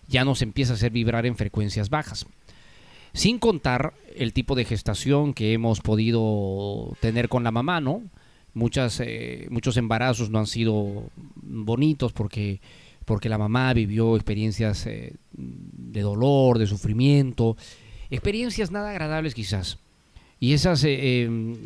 [0.08, 2.26] ya nos empieza a hacer vibrar en frecuencias bajas.
[3.12, 8.02] Sin contar el tipo de gestación que hemos podido tener con la mamá, ¿no?
[8.54, 11.04] Muchas, eh, muchos embarazos no han sido
[11.36, 12.60] bonitos porque,
[13.10, 17.56] porque la mamá vivió experiencias eh, de dolor, de sufrimiento,
[18.08, 19.78] experiencias nada agradables quizás.
[20.38, 21.56] Y esas, eh, em,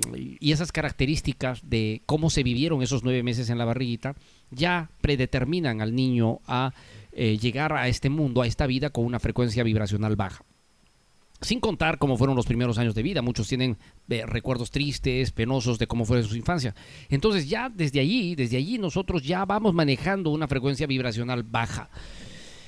[0.40, 4.14] y esas características de cómo se vivieron esos nueve meses en la barriguita
[4.50, 6.72] ya predeterminan al niño a
[7.12, 10.46] eh, llegar a este mundo, a esta vida con una frecuencia vibracional baja.
[11.44, 13.20] Sin contar cómo fueron los primeros años de vida.
[13.20, 13.76] Muchos tienen
[14.08, 16.74] eh, recuerdos tristes, penosos de cómo fue su infancia.
[17.10, 21.90] Entonces ya desde allí, desde allí nosotros ya vamos manejando una frecuencia vibracional baja.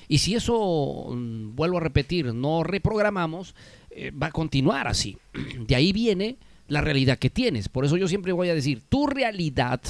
[0.08, 3.54] Y si eso, mm, vuelvo a repetir, no reprogramamos,
[3.90, 5.16] eh, va a continuar así.
[5.66, 6.36] De ahí viene
[6.68, 7.70] la realidad que tienes.
[7.70, 9.80] Por eso yo siempre voy a decir, tu realidad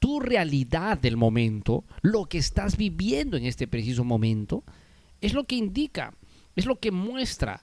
[0.00, 4.64] tu realidad del momento, lo que estás viviendo en este preciso momento,
[5.20, 6.14] es lo que indica,
[6.56, 7.62] es lo que muestra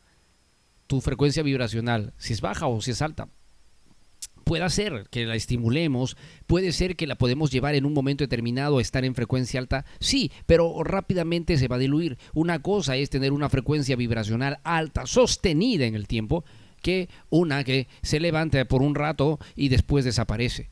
[0.87, 3.29] tu frecuencia vibracional, si es baja o si es alta.
[4.43, 6.15] Puede ser que la estimulemos,
[6.47, 9.85] puede ser que la podemos llevar en un momento determinado a estar en frecuencia alta,
[9.99, 12.17] sí, pero rápidamente se va a diluir.
[12.33, 16.45] Una cosa es tener una frecuencia vibracional alta, sostenida en el tiempo,
[16.81, 20.69] que una que se levanta por un rato y después desaparece.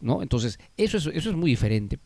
[0.00, 1.98] Entonces, eso es, eso es muy diferente.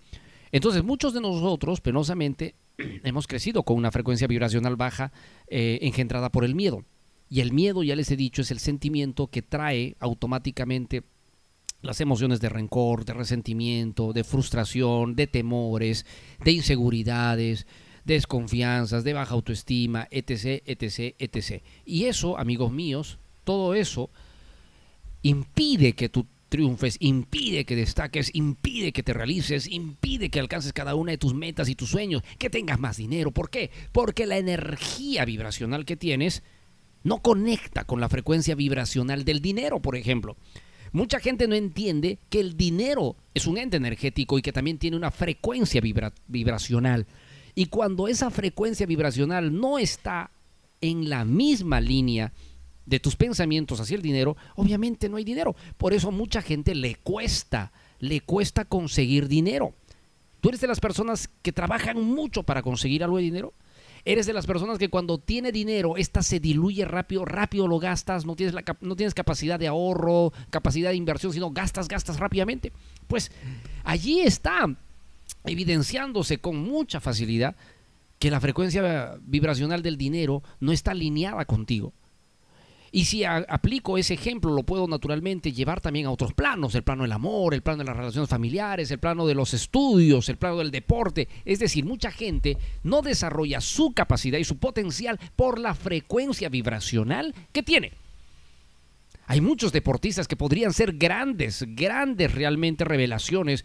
[0.53, 2.57] Entonces, muchos de nosotros, penosamente,
[3.05, 5.13] hemos crecido con una frecuencia vibracional baja
[5.47, 6.85] eh, engendrada por el miedo.
[7.29, 11.03] Y el miedo, ya les he dicho, es el sentimiento que trae automáticamente
[11.83, 16.07] las emociones de rencor, de resentimiento, de frustración, de temores,
[16.45, 17.67] de inseguridades,
[18.05, 21.63] desconfianzas, de baja autoestima, etc., etc., etc.
[21.85, 24.11] Y eso, amigos míos, todo eso
[25.23, 30.95] impide que tú triunfes, impide que destaques, impide que te realices, impide que alcances cada
[30.95, 33.33] una de tus metas y tus sueños, que tengas más dinero.
[33.33, 33.71] ¿Por qué?
[33.93, 36.45] Porque la energía vibracional que tienes
[37.07, 40.37] no conecta con la frecuencia vibracional del dinero, por ejemplo.
[40.91, 44.97] Mucha gente no entiende que el dinero es un ente energético y que también tiene
[44.97, 45.81] una frecuencia
[46.27, 47.07] vibracional.
[47.55, 50.33] Y cuando esa frecuencia vibracional no está
[50.81, 52.33] en la misma línea
[52.87, 55.55] de tus pensamientos hacia el dinero, obviamente no hay dinero.
[55.77, 59.75] Por eso mucha gente le cuesta, le cuesta conseguir dinero.
[60.41, 63.55] ¿Tú eres de las personas que trabajan mucho para conseguir algo de dinero?
[64.09, 68.25] Eres de las personas que cuando tiene dinero, esta se diluye rápido, rápido lo gastas,
[68.25, 72.73] no tienes, la, no tienes capacidad de ahorro, capacidad de inversión, sino gastas, gastas rápidamente.
[73.09, 73.33] Pues
[73.83, 74.73] allí está
[75.45, 77.57] evidenciándose con mucha facilidad
[78.21, 81.93] que la frecuencia vibracional del dinero no está alineada contigo.
[82.93, 87.03] Y si aplico ese ejemplo, lo puedo naturalmente llevar también a otros planos, el plano
[87.03, 90.59] del amor, el plano de las relaciones familiares, el plano de los estudios, el plano
[90.59, 91.29] del deporte.
[91.45, 97.35] Es decir, mucha gente no desarrolla su capacidad y su potencial por la frecuencia vibracional
[97.53, 97.93] que tiene.
[99.27, 103.65] Hay muchos deportistas que podrían ser grandes, grandes realmente revelaciones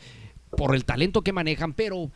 [0.58, 2.12] por el talento que manejan, pero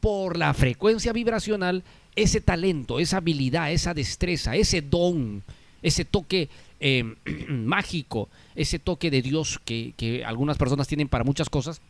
[0.00, 1.82] por la frecuencia vibracional,
[2.14, 5.42] ese talento, esa habilidad, esa destreza, ese don,
[5.86, 6.48] ese toque
[6.80, 7.04] eh,
[7.48, 11.80] mágico, ese toque de Dios que, algunas personas tienen para muchas cosas,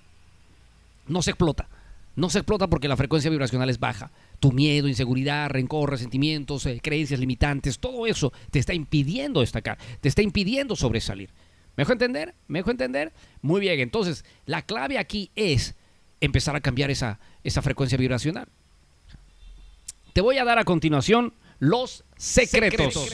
[1.08, 1.68] no se explota.
[2.14, 4.10] No se explota porque la frecuencia vibracional es baja.
[4.40, 10.08] Tu miedo, inseguridad, rencor, resentimientos, eh, creencias limitantes, todo eso te está impidiendo destacar, te
[10.08, 11.30] está impidiendo sobresalir.
[11.76, 12.34] ¿Me dejo entender?
[12.48, 13.12] ¿Me dejo entender?
[13.42, 15.74] Muy bien, entonces la clave aquí es
[16.20, 18.48] empezar a cambiar esa, esa frecuencia vibracional.
[20.14, 23.10] Te voy a dar a continuación los secretos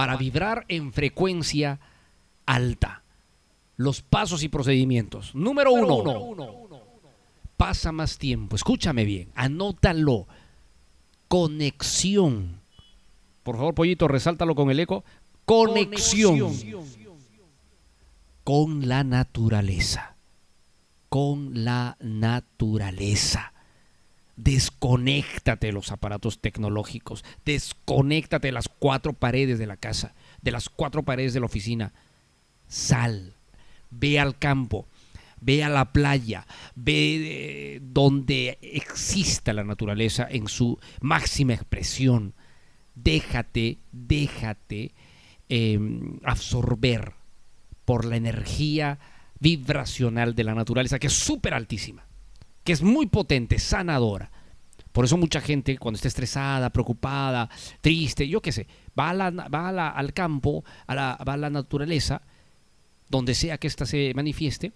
[0.00, 1.78] para vibrar en frecuencia
[2.46, 3.02] alta.
[3.76, 5.34] los pasos y procedimientos.
[5.34, 6.68] Número, uno,
[7.58, 8.56] pasa más tiempo.
[8.56, 10.26] Escúchame bien, anótalo.
[11.28, 12.62] Conexión.
[13.42, 15.04] Por favor, pollito, resáltalo con el eco.
[15.44, 16.50] Conexión.
[18.42, 20.16] Con la naturaleza.
[21.10, 23.49] Con la naturaleza.
[24.42, 27.24] Desconéctate de los aparatos tecnológicos.
[27.44, 31.92] Desconéctate de las cuatro paredes de la casa, de las cuatro paredes de la oficina.
[32.66, 33.34] Sal,
[33.90, 34.86] ve al campo,
[35.42, 42.32] ve a la playa, ve eh, donde exista la naturaleza en su máxima expresión.
[42.94, 44.92] Déjate, déjate
[45.50, 47.12] em, absorber
[47.84, 48.98] por la energía
[49.38, 52.06] vibracional de la naturaleza, que es súper altísima,
[52.64, 54.30] que es muy potente, sanadora.
[54.92, 57.48] Por eso mucha gente cuando está estresada, preocupada,
[57.80, 58.66] triste, yo qué sé,
[58.98, 62.22] va, va al campo, a la, va a la naturaleza,
[63.08, 64.72] donde sea que ésta se manifieste,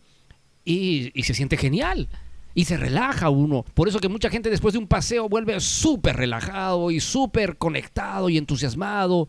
[0.65, 2.09] y, se siente genial.
[2.57, 3.65] Y se relaja uno.
[3.75, 8.29] Por eso que mucha gente después de un paseo vuelve súper relajado y súper conectado
[8.29, 9.29] y entusiasmado,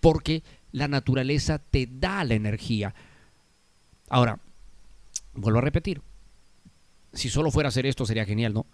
[0.00, 0.42] porque
[0.72, 2.94] la naturaleza te da la energía.
[4.08, 4.38] Ahora,
[5.34, 6.00] vuelvo a repetir,
[7.12, 8.66] si solo fuera a hacer esto sería genial, ¿no?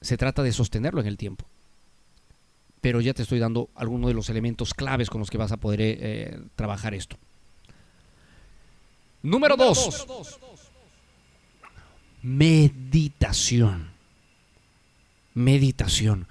[0.00, 1.46] Se trata de sostenerlo en el tiempo.
[2.80, 5.56] Pero ya te estoy dando algunos de los elementos claves con los que vas a
[5.56, 7.16] poder eh, trabajar esto.
[9.22, 10.04] Número dos,
[12.22, 13.92] meditación.
[15.34, 16.26] Meditación.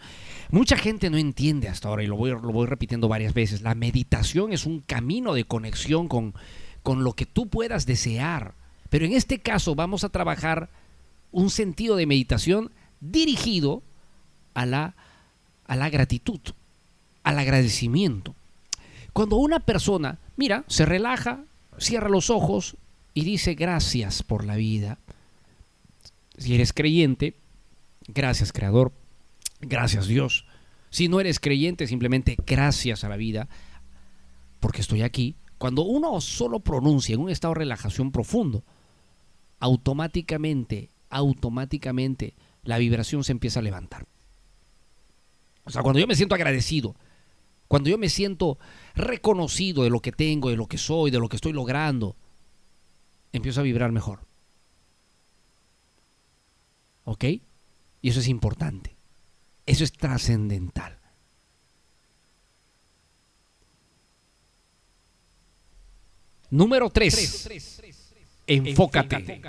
[0.52, 3.74] Mucha gente no entiende hasta ahora, y lo voy, lo voy repitiendo varias veces, la
[3.74, 6.34] meditación es un camino de conexión con,
[6.84, 8.56] con lo que tú puedas desear.
[8.92, 10.70] Pero en este caso vamos a trabajar
[11.32, 13.84] un sentido de meditación dirigido
[14.54, 14.96] a la,
[15.66, 16.42] a la gratitud,
[17.24, 18.36] al agradecimiento.
[19.14, 21.46] Cuando una persona, mira, se relaja,
[21.78, 22.76] cierra los ojos
[23.14, 25.00] y dice gracias por la vida.
[26.38, 27.38] Si eres creyente,
[28.10, 28.92] gracias Creador,
[29.62, 30.46] gracias Dios.
[30.90, 33.48] Si no eres creyente, simplemente gracias a la vida,
[34.60, 35.38] porque estoy aquí.
[35.58, 38.66] Cuando uno solo pronuncia en un estado de relajación profundo,
[39.62, 42.34] automáticamente, automáticamente
[42.64, 44.06] la vibración se empieza a levantar.
[45.64, 46.96] O sea, cuando yo me siento agradecido,
[47.68, 48.58] cuando yo me siento
[48.96, 52.18] reconocido de lo que tengo, de lo que soy, de lo que estoy logrando,
[53.32, 54.26] empiezo a vibrar mejor.
[57.06, 57.24] ¿Ok?
[58.02, 58.96] Y eso es importante.
[59.66, 60.98] Eso es trascendental.
[66.50, 67.81] Número 3.
[68.56, 69.42] Enfócate.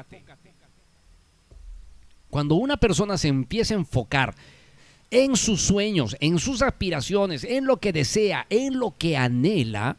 [2.31, 4.35] Cuando una persona se empieza a enfocar
[5.11, 9.99] en sus sueños, en sus aspiraciones, en lo que desea, en lo que anhela,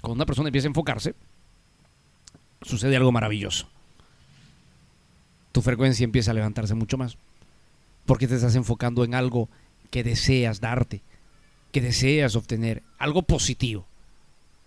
[0.00, 1.14] cuando una persona empieza a enfocarse,
[2.62, 3.68] sucede algo maravilloso.
[5.52, 7.16] Tu frecuencia empieza a levantarse mucho más.
[8.06, 9.48] Porque te estás enfocando en algo
[9.90, 11.02] que deseas darte,
[11.72, 13.86] que deseas obtener, algo positivo.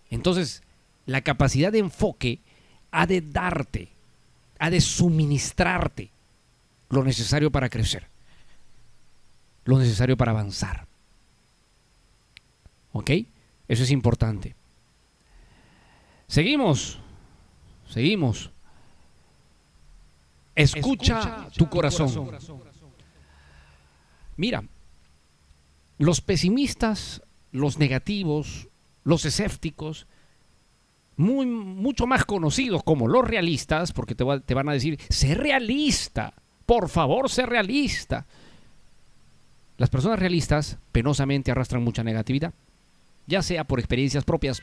[0.10, 0.64] Entonces,
[1.06, 2.40] la capacidad de enfoque
[2.92, 3.90] ha de darte,
[4.60, 6.10] ha de suministrarte
[6.90, 8.08] lo necesario para crecer,
[9.66, 10.88] lo necesario para avanzar.
[12.94, 13.12] ¿Ok?
[13.68, 14.56] Eso es importante.
[16.28, 17.00] Seguimos.
[17.90, 18.52] Seguimos.
[20.56, 22.30] Escucha, tu, corazón.
[24.36, 24.64] Mira,
[25.98, 27.22] los pesimistas,
[27.52, 28.68] los negativos,
[29.04, 30.08] los escépticos,
[31.22, 36.34] muy, mucho más conocidos como los realistas, porque te, van a decir, sé realista,
[36.66, 38.26] por favor, sé realista.
[39.78, 42.54] Las personas realistas penosamente arrastran mucha negatividad,
[43.28, 44.62] ya sea por experiencias propias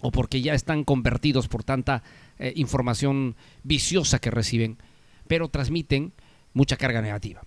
[0.00, 2.02] o porque ya están convertidos por tanta
[2.38, 4.78] eh, información viciosa que reciben,
[5.28, 6.12] pero transmiten
[6.52, 7.42] mucha carga negativa.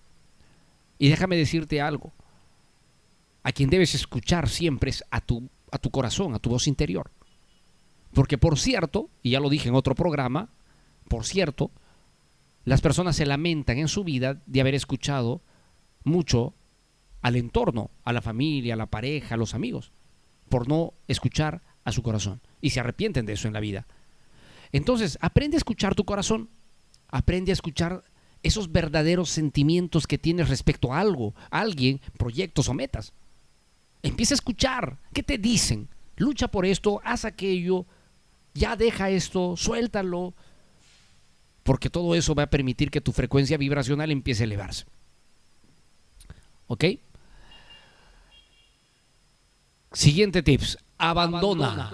[0.98, 2.14] Y déjame decirte algo,
[3.44, 7.12] a quien debes escuchar siempre es a tu, a tu corazón, a tu voz interior.
[8.14, 10.50] Porque por cierto, y ya lo dije en otro programa,
[11.08, 11.72] por cierto,
[12.66, 15.42] las personas se lamentan en su vida de haber escuchado
[16.04, 16.54] mucho
[17.22, 19.92] al entorno, a la familia, a la pareja, a los amigos,
[20.50, 22.42] por no escuchar a su corazón.
[22.62, 23.88] Y se arrepienten de eso en la vida.
[24.72, 26.50] Entonces, aprende a escuchar tu corazón.
[27.10, 28.04] Aprende a escuchar
[28.44, 33.14] esos verdaderos sentimientos que tienes respecto a algo, a alguien, proyectos o metas.
[34.04, 35.00] Empieza a escuchar.
[35.14, 35.90] ¿Qué te dicen?
[36.18, 37.86] Lucha por esto, haz aquello,
[38.58, 40.34] ya deja esto, suéltalo.
[41.64, 44.86] Porque todo eso va a permitir que tu frecuencia vibracional empiece a elevarse.
[46.68, 46.86] ¿Ok?
[49.92, 51.92] Siguiente tips abandona.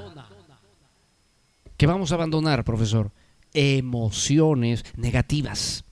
[1.77, 3.11] ¿Qué vamos a abandonar, profesor?
[3.53, 5.85] emociones negativas.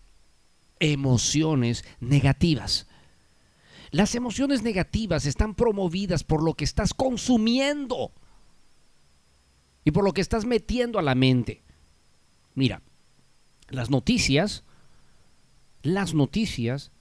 [0.79, 2.87] Emociones negativas.
[3.91, 8.11] Las emociones negativas están promovidas por lo que estás consumiendo
[9.83, 11.63] y por lo que estás metiendo a la mente.
[12.53, 12.81] Mira,
[13.69, 14.63] las noticias,
[15.81, 16.91] las noticias,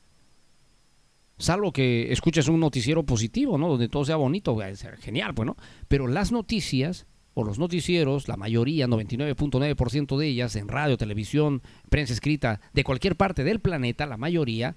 [1.39, 3.69] salvo que escuches un noticiero positivo, ¿no?
[3.69, 4.57] Donde todo sea bonito,
[5.01, 5.57] genial, pues, ¿no?
[5.89, 12.13] Pero las noticias o los noticieros, la mayoría, 99.9% de ellas, en radio, televisión, prensa
[12.13, 14.77] escrita, de cualquier parte del planeta, la mayoría,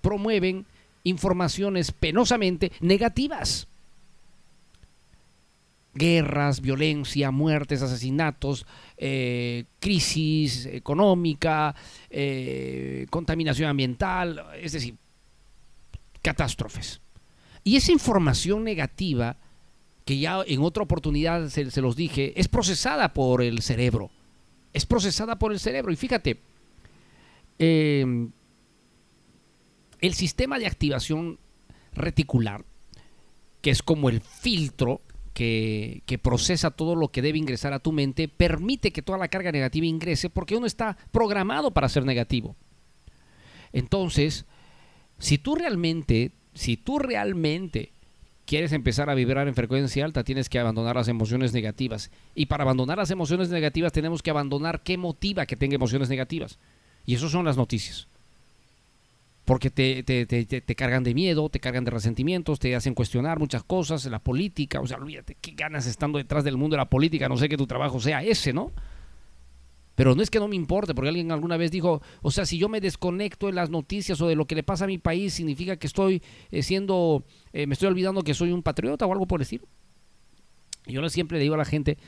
[0.00, 0.66] promueven
[1.04, 3.68] informaciones penosamente negativas.
[5.96, 8.66] Guerras, violencia, muertes, asesinatos,
[8.98, 11.74] eh, crisis económica,
[12.10, 14.96] eh, contaminación ambiental, es decir,
[16.20, 17.00] catástrofes.
[17.64, 19.38] Y esa información negativa,
[20.04, 24.10] que ya en otra oportunidad se, los dije, es procesada por el cerebro.
[24.72, 25.92] Es procesada por el cerebro.
[25.92, 26.40] Y fíjate,
[27.58, 28.28] eh,
[30.00, 31.38] el sistema de activación
[31.92, 32.64] reticular,
[33.62, 35.00] que es como el filtro
[35.36, 39.52] que, procesa todo lo que debe ingresar a tu mente, permite que toda la carga
[39.52, 42.56] negativa ingrese porque uno está programado para ser negativo.
[43.74, 44.46] Entonces,
[45.18, 47.92] si tú realmente, si tú realmente
[48.46, 52.10] quieres empezar a vibrar en frecuencia alta, tienes que abandonar las emociones negativas.
[52.34, 56.58] Y para abandonar las emociones negativas tenemos que abandonar qué motiva que tenga emociones negativas.
[57.04, 58.08] Y eso son las noticias
[59.46, 63.38] porque te, te, te, te, cargan de miedo, te cargan de resentimientos, te hacen cuestionar
[63.38, 66.90] muchas cosas, la política, o sea, olvídate, qué ganas estando detrás del mundo de la
[66.90, 68.72] política, no sé que tu trabajo sea ese, ¿no?
[69.94, 72.58] Pero no es que no me importe, porque alguien alguna vez dijo, o sea, si
[72.58, 75.32] yo me desconecto de las noticias o de lo que le pasa a mi país,
[75.32, 79.26] significa que estoy eh, siendo, eh, me estoy olvidando que soy un patriota o algo
[79.26, 79.64] por el estilo.
[80.86, 81.98] Yo siempre le digo a la gente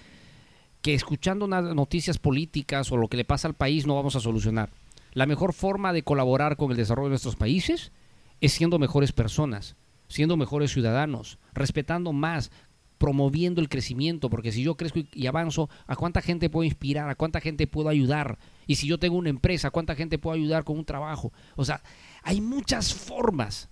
[0.82, 4.20] que escuchando unas noticias políticas o lo que le pasa al país no vamos a
[4.20, 4.70] solucionar.
[5.12, 7.92] La mejor forma de colaborar con el desarrollo de nuestros países
[8.40, 9.76] es siendo mejores personas,
[10.08, 12.50] siendo mejores ciudadanos, respetando más,
[12.98, 17.08] promoviendo el crecimiento, porque si yo crezco y, avanzo, ¿a cuánta gente puedo inspirar?
[17.08, 18.38] ¿A cuánta gente puedo ayudar?
[18.66, 21.32] Y si yo tengo una empresa, ¿a cuánta gente puedo ayudar con un trabajo?
[21.56, 21.82] O sea,
[22.22, 23.70] hay muchas formas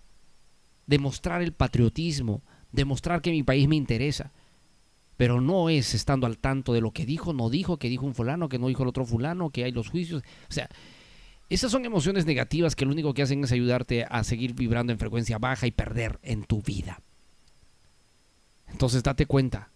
[0.86, 4.32] de mostrar el patriotismo, de mostrar que mi país me interesa.
[5.16, 8.14] Pero no es estando al tanto de lo que dijo, no dijo, que dijo un
[8.14, 10.22] fulano, que no dijo el otro fulano, que hay los juicios.
[10.48, 10.68] O sea,
[11.48, 14.98] esas son emociones negativas que lo único que hacen es ayudarte a seguir vibrando en
[14.98, 17.00] frecuencia baja y perder en tu vida.
[18.68, 19.70] Entonces date cuenta.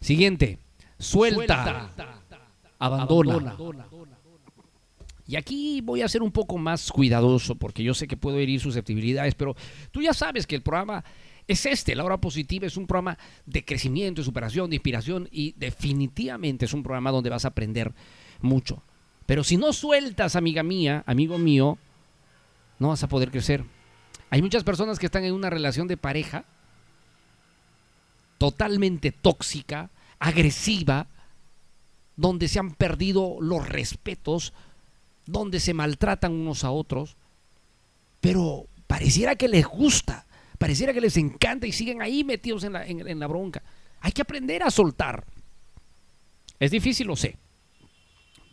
[0.00, 0.58] Siguiente,
[0.98, 1.90] suelta,
[2.78, 3.56] abandona.
[5.26, 8.60] Y aquí voy a ser un poco más cuidadoso porque yo sé que puedo herir
[8.60, 9.56] susceptibilidades, pero
[9.90, 11.02] tú ya sabes que el programa
[11.48, 15.54] es este, la hora positiva es un programa de crecimiento, de superación, de inspiración y
[15.56, 17.92] definitivamente es un programa donde vas a aprender
[18.40, 18.84] mucho.
[19.26, 21.78] Pero si no sueltas, amiga mía, amigo mío,
[22.78, 23.64] no vas a poder crecer.
[24.30, 26.44] Hay muchas personas que están en una relación de pareja
[28.38, 31.08] totalmente tóxica, agresiva,
[32.16, 34.52] donde se han perdido los respetos,
[35.26, 37.16] donde se maltratan unos a otros,
[38.20, 40.26] pero pareciera que les gusta,
[40.58, 43.62] pareciera que les encanta y siguen ahí metidos en la, en la bronca.
[44.00, 45.24] Hay que aprender a soltar.
[46.58, 47.36] Es difícil, lo sé,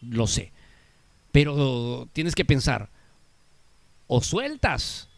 [0.02, 0.52] lo sé.
[1.34, 2.90] Pero tienes que pensar,
[4.06, 5.10] o sueltas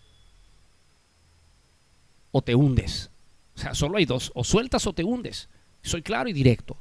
[2.31, 3.11] o te hundes.
[3.53, 5.49] O sea, solo hay dos, o sueltas o te hundes.
[5.81, 6.77] Soy claro y directo.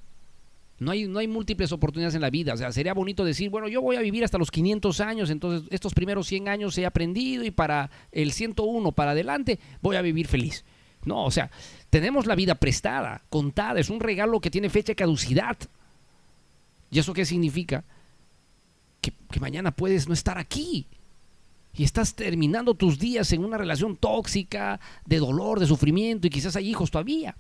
[0.79, 2.55] No hay, no hay múltiples oportunidades en la vida.
[2.55, 5.69] O sea, sería bonito decir, bueno, yo voy a vivir hasta los 500 años, entonces
[5.73, 10.29] estos primeros 100 años he aprendido y para el 101 para adelante voy a vivir
[10.29, 10.65] feliz.
[11.05, 11.51] No, o sea,
[11.91, 15.57] tenemos la vida prestada, contada, es un regalo que tiene fecha de caducidad.
[16.93, 17.83] ¿Y eso qué significa?
[19.35, 20.87] Que, mañana puedes no estar aquí.
[21.75, 26.55] Y estás terminando tus días en una relación tóxica, de dolor, de sufrimiento, y quizás
[26.55, 27.37] hay hijos todavía.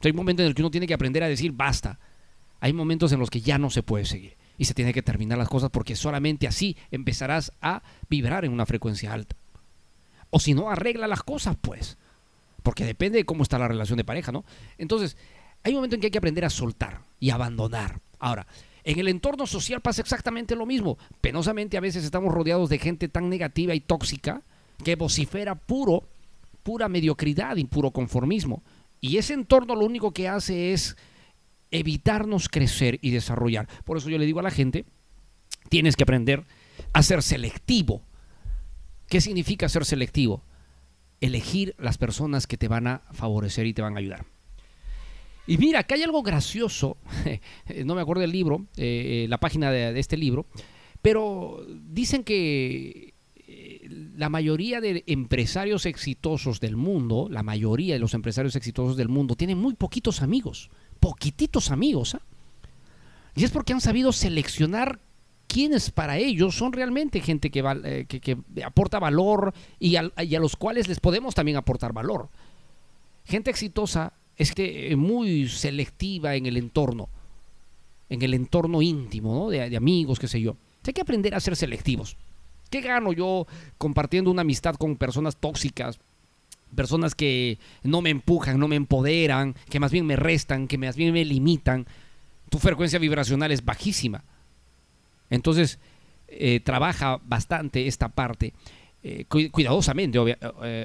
[0.00, 1.98] hay un momento en el que uno tiene que aprender a decir basta.
[2.60, 4.36] Hay momentos en los que ya no se puede seguir.
[4.56, 8.66] Y se tiene que terminar las cosas porque solamente así empezarás a vibrar en una
[8.66, 9.36] frecuencia alta.
[10.30, 11.98] O si no, arregla las cosas, pues.
[12.62, 14.44] Porque depende de cómo está la relación de pareja, ¿no?
[14.78, 15.16] Entonces,
[15.64, 18.00] hay un momento en que hay que aprender a soltar y abandonar.
[18.18, 18.46] Ahora,
[18.86, 20.96] en el entorno social pasa exactamente lo mismo.
[21.20, 24.42] Penosamente a veces estamos rodeados de gente tan negativa y tóxica
[24.84, 26.08] que vocifera puro,
[26.62, 28.62] pura mediocridad y puro conformismo.
[29.00, 30.96] Y ese entorno lo único que hace es
[31.72, 33.66] evitarnos crecer y desarrollar.
[33.84, 34.84] Por eso yo le digo a la gente,
[35.68, 36.44] tienes que aprender
[36.92, 38.02] a ser selectivo.
[39.08, 40.44] ¿Qué significa ser selectivo?
[41.20, 44.26] Elegir las personas que te van a favorecer y te van a ayudar.
[45.46, 46.96] Y mira, acá hay algo gracioso,
[47.84, 50.46] no me acuerdo del libro, eh, eh, la página de, este libro,
[51.02, 53.14] pero dicen que
[53.46, 59.08] eh, la mayoría de empresarios exitosos del mundo, la mayoría de los empresarios exitosos del
[59.08, 60.68] mundo, tienen muy poquitos amigos,
[60.98, 62.16] poquititos amigos.
[62.16, 62.22] ¿ah?
[63.36, 64.98] Y es porque han sabido seleccionar
[65.46, 70.88] quienes para ellos son realmente gente que, aporta valor y, al- y a los cuales
[70.88, 72.30] les podemos también aportar valor.
[73.24, 77.08] Gente exitosa es que, eh, muy selectiva en el entorno,
[78.08, 79.50] en el entorno íntimo, ¿no?
[79.50, 80.56] de, amigos, qué sé yo.
[80.86, 82.16] Hay que aprender a ser selectivos.
[82.70, 83.46] ¿Qué gano yo
[83.78, 85.98] compartiendo una amistad con personas tóxicas?
[86.74, 90.96] Personas que no me empujan, no me empoderan, que más bien me restan, que más
[90.96, 91.86] bien me limitan.
[92.50, 94.24] Tu frecuencia vibracional es bajísima.
[95.30, 95.78] Entonces,
[96.28, 98.52] eh, trabaja bastante esta parte,
[99.02, 100.38] eh, cu- cuidadosamente, obvia-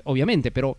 [0.06, 0.78] obviamente, pero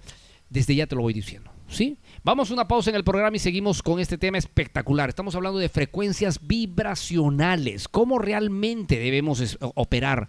[0.50, 1.50] desde ya te lo voy diciendo.
[1.72, 1.98] ¿Sí?
[2.22, 5.08] Vamos a una pausa en el programa y seguimos con este tema espectacular.
[5.08, 10.28] Estamos hablando de frecuencias vibracionales, cómo realmente debemos operar.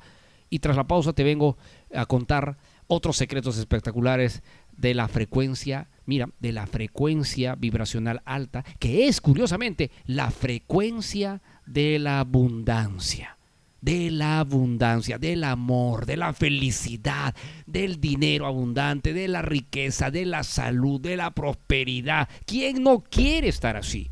[0.49, 1.57] Y tras la pausa te vengo
[1.93, 4.43] a contar otros secretos espectaculares
[4.77, 11.99] de la frecuencia, mira, de la frecuencia vibracional alta, que es curiosamente la frecuencia de
[11.99, 13.32] la abundancia,
[13.83, 20.25] de la abundancia, del amor, de la felicidad, del dinero abundante, de la riqueza, de
[20.25, 22.29] la salud, de la prosperidad.
[22.45, 24.09] ¿Quién no quiere estar así?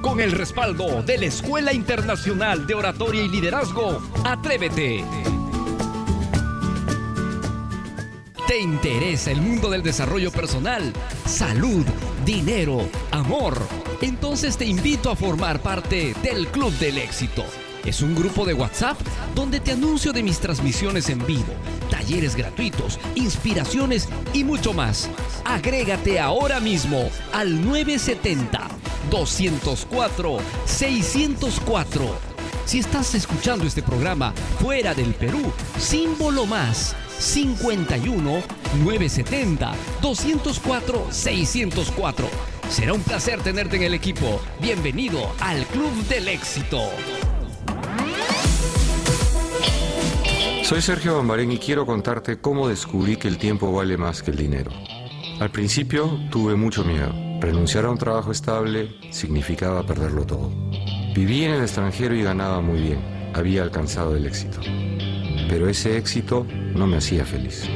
[0.02, 5.04] Con el respaldo de la Escuela Internacional de Oratoria y Liderazgo, Atrévete.
[8.48, 10.94] ¿Te interesa el mundo del desarrollo personal,
[11.26, 11.86] salud,
[12.24, 13.58] dinero, amor?
[14.02, 17.44] Entonces te invito a formar parte del Club del Éxito.
[17.86, 18.98] Es un grupo de WhatsApp
[19.36, 21.54] donde te anuncio de mis transmisiones en vivo,
[21.90, 25.10] talleres gratuitos, inspiraciones y mucho más.
[25.44, 28.70] Agrégate ahora mismo al 970
[29.12, 32.34] 204 604.
[32.66, 38.42] Si estás escuchando este programa fuera del Perú, símbolo más 51
[38.84, 42.28] 970 204 604.
[42.70, 44.42] Será un placer tenerte en el equipo.
[44.60, 46.82] Bienvenido al Club del Éxito.
[50.64, 54.38] Soy Sergio Bambarén y quiero contarte cómo descubrí que el tiempo vale más que el
[54.38, 54.72] dinero.
[55.40, 57.14] Al principio tuve mucho miedo.
[57.42, 60.52] Renunciar a un trabajo estable significaba perderlo todo.
[61.14, 63.00] Viví en el extranjero y ganaba muy bien.
[63.34, 64.62] Había alcanzado el éxito.
[65.54, 67.70] Pero ese éxito no me hacía feliz.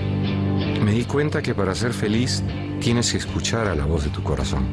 [0.84, 2.42] Me di cuenta que para ser feliz
[2.82, 4.66] tienes que escuchar a la voz de tu corazón.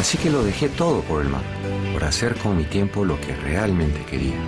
[0.00, 1.42] Así que lo dejé todo por el mar,
[1.92, 4.38] por hacer con mi tiempo lo que realmente quería.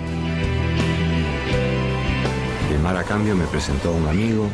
[2.73, 4.49] El mar a cambio me presentó a un amigo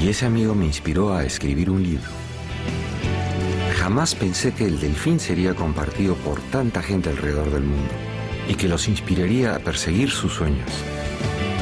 [0.00, 2.08] y ese amigo me inspiró a escribir un libro.
[3.78, 8.07] Jamás pensé que el delfín sería compartido por tanta gente alrededor del mundo
[8.48, 10.70] y que los inspiraría a perseguir sus sueños.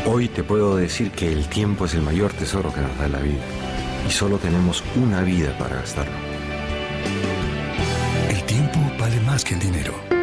[0.07, 3.19] Hoy te puedo decir que el tiempo es el mayor tesoro que nos da la
[3.19, 3.45] vida
[4.07, 6.15] y solo tenemos una vida para gastarlo.
[8.31, 10.16] El tiempo vale más que el dinero.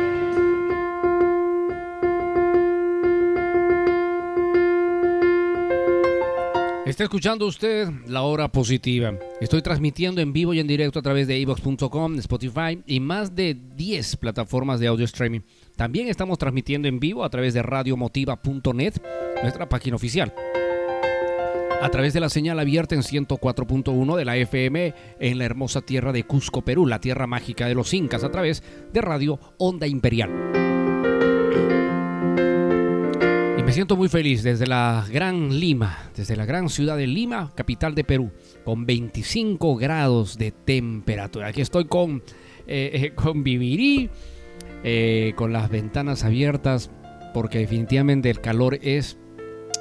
[7.03, 9.13] Escuchando usted la hora positiva.
[9.41, 13.59] Estoy transmitiendo en vivo y en directo a través de evox.com, Spotify y más de
[13.75, 15.41] 10 plataformas de audio streaming.
[15.75, 18.93] También estamos transmitiendo en vivo a través de radiomotiva.net,
[19.41, 20.33] nuestra página oficial.
[21.81, 26.13] A través de la señal abierta en 104.1 de la FM en la hermosa tierra
[26.13, 30.62] de Cusco, Perú, la tierra mágica de los incas, a través de Radio Onda Imperial.
[33.73, 37.95] Me siento muy feliz desde la gran Lima, desde la gran ciudad de Lima, capital
[37.95, 38.29] de Perú,
[38.63, 41.47] con 25 grados de temperatura.
[41.47, 42.21] Aquí estoy con,
[42.67, 44.11] eh, con Vivirí,
[44.83, 46.91] eh, con las ventanas abiertas,
[47.33, 49.17] porque definitivamente el calor es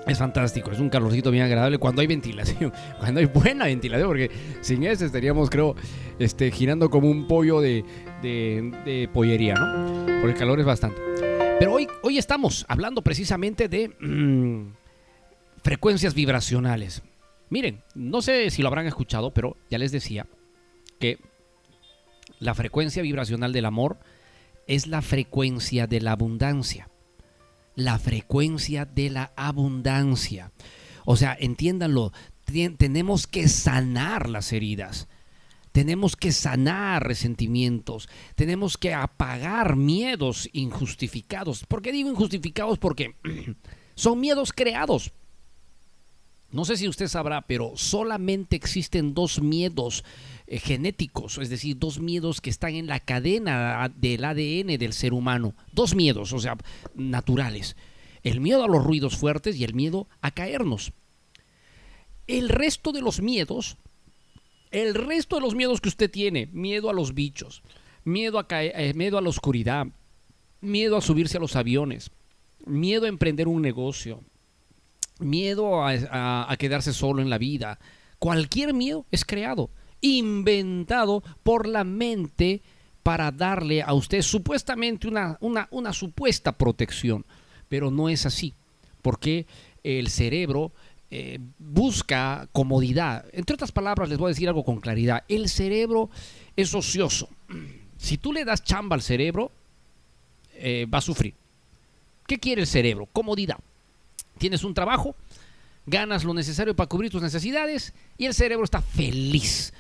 [0.07, 4.31] es fantástico, es un calorcito bien agradable cuando hay ventilación, cuando hay buena ventilación, porque
[4.63, 5.77] sin eso estaríamos, creo,
[6.19, 7.85] este, girando como un pollo de,
[8.23, 10.07] de, pollería, ¿no?
[10.07, 11.12] Porque el calor es bastante.
[11.63, 14.75] Pero hoy, hoy estamos hablando precisamente de mm,
[15.63, 17.05] frecuencias vibracionales.
[17.51, 20.27] Miren, no sé si lo habrán escuchado, pero ya les decía
[20.99, 21.21] que
[22.41, 24.01] la frecuencia vibracional del amor
[24.67, 26.89] es la frecuencia de la abundancia
[27.77, 30.51] la frecuencia de la abundancia.
[31.05, 32.13] O sea, entiéndanlo,
[32.77, 35.09] tenemos que sanar las heridas.
[35.73, 41.65] Tenemos que sanar resentimientos, tenemos que apagar miedos injustificados.
[41.67, 42.79] ¿Por qué digo injustificados?
[42.79, 43.17] Porque
[43.95, 45.13] son miedos creados.
[46.53, 50.05] No sé si usted sabrá, pero solamente existen dos miedos
[50.47, 55.15] eh, genéticos, es decir, dos miedos que están en la cadena del ADN del ser
[55.15, 55.55] humano.
[55.73, 56.59] Dos miedos, o sea,
[56.95, 57.75] naturales.
[58.23, 60.93] El miedo a los ruidos fuertes y el miedo a caernos.
[62.27, 63.79] El resto de los miedos,
[64.73, 67.63] el resto de los miedos que usted tiene, miedo a los bichos,
[68.05, 69.87] miedo a, eh, miedo a la oscuridad,
[70.61, 72.11] miedo a subirse a los aviones,
[72.67, 74.21] miedo a emprender un negocio,
[75.21, 77.79] miedo a quedarse solo en la vida,
[78.19, 79.71] cualquier miedo es creado
[80.03, 82.61] inventado por la mente
[83.03, 87.25] para darle a usted supuestamente una, una, supuesta protección.
[87.69, 88.55] Pero no es así,
[89.01, 89.47] porque
[89.83, 90.73] el cerebro
[91.15, 93.27] eh, busca comodidad.
[93.35, 95.25] Entre otras palabras, les voy a decir algo con claridad.
[95.29, 96.09] El cerebro
[96.57, 97.29] es ocioso.
[97.99, 99.53] Si tú le das chamba al cerebro,
[100.55, 101.35] eh, va a sufrir.
[102.27, 103.07] ¿Qué quiere el cerebro?
[103.07, 103.59] Comodidad.
[104.39, 105.15] Tienes un trabajo,
[105.87, 109.73] ganas lo necesario para cubrir tus necesidades y el cerebro está feliz.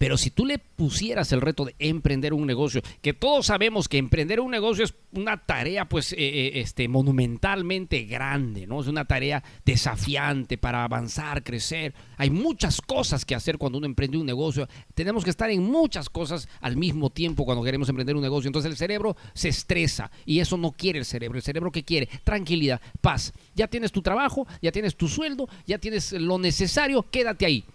[0.00, 3.98] Pero si tú le pusieras el reto de emprender un negocio, que todos sabemos que
[3.98, 8.80] emprender un negocio es una tarea pues eh, eh, este, monumentalmente grande, ¿no?
[8.80, 11.92] Es una tarea desafiante para avanzar, crecer.
[12.16, 14.66] Hay muchas cosas que hacer cuando uno emprende un negocio.
[14.94, 18.48] Tenemos que estar en muchas cosas al mismo tiempo cuando queremos emprender un negocio.
[18.48, 21.36] Entonces el cerebro se estresa y eso no quiere el cerebro.
[21.36, 23.34] El cerebro que quiere tranquilidad, paz.
[23.54, 27.66] Ya tienes tu trabajo, ya tienes tu sueldo, ya tienes lo necesario, quédate ahí.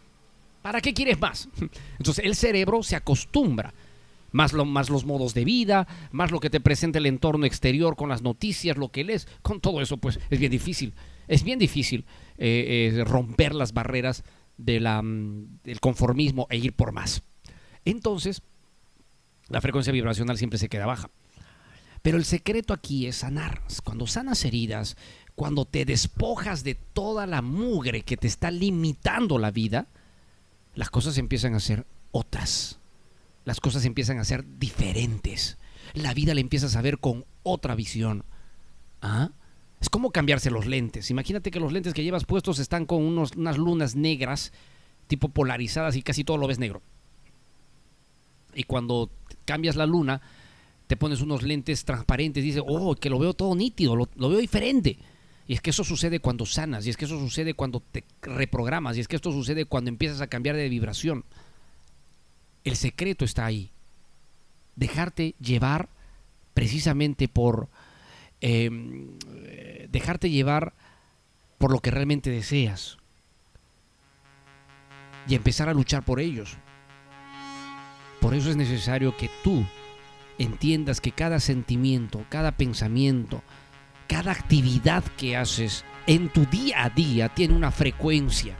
[0.66, 1.48] ¿Para qué quieres más?
[2.00, 3.72] Entonces el cerebro se acostumbra.
[4.32, 7.96] Más, lo, más los modos de vida, más lo que te presenta el entorno exterior
[7.96, 10.96] con las noticias, lo que lees, con todo eso, pues es bien difícil.
[11.28, 12.04] Es bien difícil
[12.40, 14.24] eh, eh, romper las barreras
[14.58, 17.22] mm, del conformismo e ir por más.
[17.86, 18.42] Entonces,
[19.50, 21.12] la frecuencia vibracional siempre se queda baja.
[22.02, 23.62] Pero el secreto aquí es sanar.
[23.84, 24.98] Cuando sanas heridas,
[25.36, 29.90] cuando te despojas de toda la mugre que te está limitando la vida,
[30.76, 32.80] las cosas empiezan a ser otras.
[33.46, 35.58] Las cosas empiezan a ser diferentes.
[35.94, 38.26] La vida la empiezas a ver con otra visión.
[39.02, 39.32] ¿Ah?
[39.80, 41.10] Es como cambiarse los lentes.
[41.12, 44.52] Imagínate que los lentes que llevas puestos están con unos, unas lunas negras,
[45.08, 46.82] tipo polarizadas y casi todo lo ves negro.
[48.54, 49.12] Y cuando
[49.46, 50.22] cambias la luna,
[50.88, 54.40] te pones unos lentes transparentes y dices, oh, que lo veo todo nítido, lo veo
[54.40, 54.98] diferente.
[55.48, 58.98] Y es que eso sucede cuando sanas, y es que eso sucede cuando te reprogramas,
[58.98, 61.24] y es que esto sucede cuando empiezas a cambiar de vibración.
[62.64, 63.72] El secreto está ahí.
[64.76, 65.90] Dejarte llevar
[66.54, 67.70] precisamente por...
[68.42, 69.18] Em,
[69.90, 70.74] dejarte llevar
[71.58, 72.98] por lo que realmente deseas.
[75.28, 76.58] Y empezar a luchar por ellos.
[78.20, 79.64] Por eso es necesario que tú
[80.40, 83.44] entiendas que cada sentimiento, cada pensamiento,
[84.08, 88.56] cada actividad que haces en tu día a día tiene una frecuencia.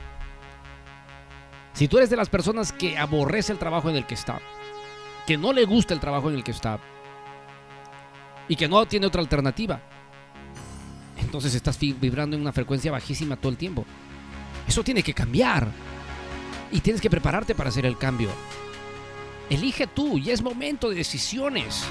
[1.74, 4.40] Si tú eres de las personas que aborrece el trabajo en el que está,
[5.28, 6.80] que no le gusta el trabajo en el que está
[8.48, 9.82] y que no tiene otra alternativa,
[11.18, 13.86] entonces estás vibrando en una frecuencia bajísima todo el tiempo.
[14.68, 15.68] Eso tiene que cambiar
[16.72, 18.30] y tienes que prepararte para hacer el cambio.
[19.50, 21.84] Elige tú y es momento de decisiones.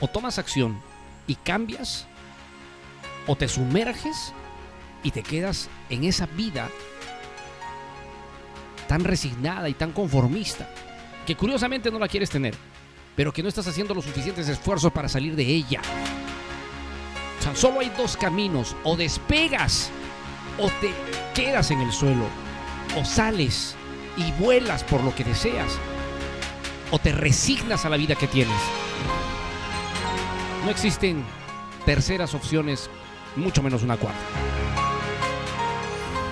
[0.00, 0.89] O tomas acción
[1.30, 2.06] y cambias
[3.28, 4.34] o te sumerges
[5.04, 6.68] y te quedas en esa vida
[8.88, 10.68] tan resignada y tan conformista
[11.24, 12.56] que curiosamente no la quieres tener,
[13.14, 15.80] pero que no estás haciendo los suficientes esfuerzos para salir de ella.
[17.38, 19.92] O sea, solo hay dos caminos, o despegas
[20.58, 20.90] o te
[21.32, 22.24] quedas en el suelo,
[22.98, 23.76] o sales
[24.16, 25.78] y vuelas por lo que deseas,
[26.90, 28.60] o te resignas a la vida que tienes.
[30.64, 31.24] No existen
[31.86, 32.90] terceras opciones,
[33.36, 34.20] mucho menos una cuarta.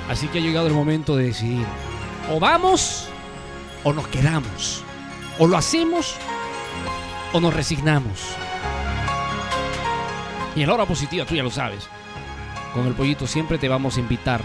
[0.09, 1.66] Así que ha llegado el momento de decidir,
[2.31, 3.09] o vamos
[3.85, 4.83] o nos quedamos,
[5.39, 6.16] o lo hacemos
[7.33, 8.20] o nos resignamos.
[10.57, 11.89] Y en la hora positiva, tú ya lo sabes,
[12.74, 14.43] con el pollito siempre te vamos a invitar,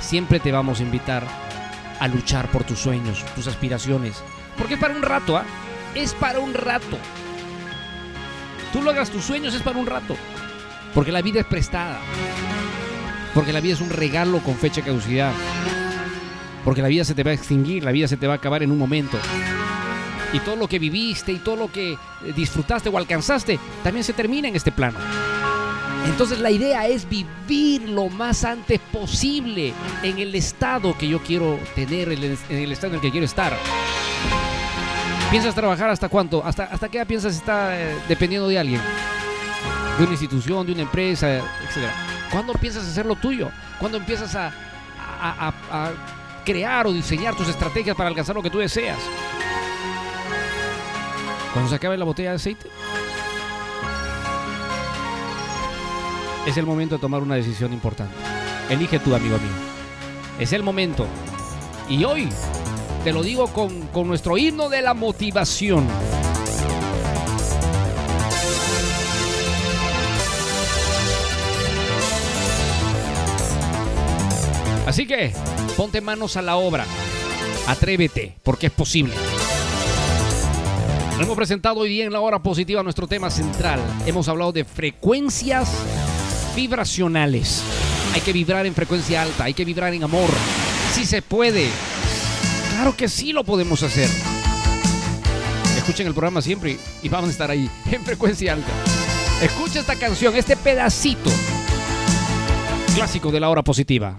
[0.00, 1.26] siempre te vamos a invitar
[2.00, 4.22] a luchar por tus sueños, tus aspiraciones.
[4.56, 5.44] Porque es para un rato, ¿ah?
[5.94, 6.98] Es para un rato.
[8.72, 10.16] Tú logras tus sueños, es para un rato.
[10.94, 12.00] Porque la vida es prestada.
[13.34, 15.32] Porque la vida es un regalo con fecha de caducidad.
[16.64, 18.62] Porque la vida se te va a extinguir, la vida se te va a acabar
[18.62, 19.18] en un momento.
[20.32, 21.98] Y todo lo que viviste y todo lo que
[22.34, 24.98] disfrutaste o alcanzaste también se termina en este plano.
[26.06, 31.58] Entonces la idea es vivir lo más antes posible en el estado que yo quiero
[31.74, 33.52] tener, en el estado en el que quiero estar.
[35.32, 36.44] ¿Piensas trabajar hasta cuánto?
[36.44, 38.82] ¿Hasta, hasta qué edad piensas estar eh, dependiendo de alguien?
[39.96, 41.94] De una institución, de una empresa, etcétera.
[42.30, 43.50] ¿Cuándo piensas hacer lo tuyo?
[43.78, 44.52] ¿Cuándo empiezas a,
[46.44, 48.98] crear o diseñar tus estrategias para alcanzar lo que tú deseas?
[51.54, 52.68] ¿Cuando se acabe la botella de aceite?
[56.46, 58.14] es el momento de tomar una decisión importante.
[58.68, 59.52] Elige tú, amigo mío.
[60.38, 61.06] Es el momento.
[61.88, 62.28] Y hoy
[63.04, 65.86] te lo digo con, con nuestro himno de la motivación.
[74.86, 75.32] Así que
[75.76, 76.84] ponte manos a la obra.
[77.66, 79.14] Atrévete, porque es posible.
[81.20, 83.80] Hemos presentado hoy día en la hora positiva nuestro tema central.
[84.06, 85.70] Hemos hablado de frecuencias
[86.54, 87.62] vibracionales.
[88.14, 90.28] Hay que vibrar en frecuencia alta, hay que vibrar en amor.
[90.92, 91.68] Si se puede.
[92.82, 94.08] Claro que sí lo podemos hacer.
[95.76, 98.72] Escuchen el programa siempre y vamos a estar ahí en frecuencia alta.
[99.40, 101.30] Escucha esta canción, este pedacito
[102.96, 104.16] clásico de la hora positiva.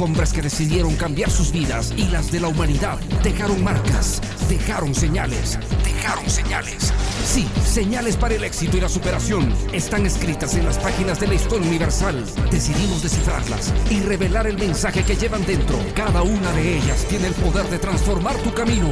[0.00, 5.58] Hombres que decidieron cambiar sus vidas y las de la humanidad dejaron marcas, dejaron señales,
[5.84, 6.92] dejaron señales.
[7.24, 11.34] Sí, señales para el éxito y la superación están escritas en las páginas de la
[11.34, 12.24] historia universal.
[12.50, 15.78] Decidimos descifrarlas y revelar el mensaje que llevan dentro.
[15.94, 18.88] Cada una de ellas tiene el poder de transformar tu camino.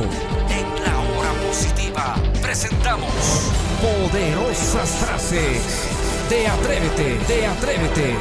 [0.50, 3.10] En la hora positiva presentamos
[3.80, 5.88] poderosas frases
[6.28, 8.14] de Atrévete, de Atrévete.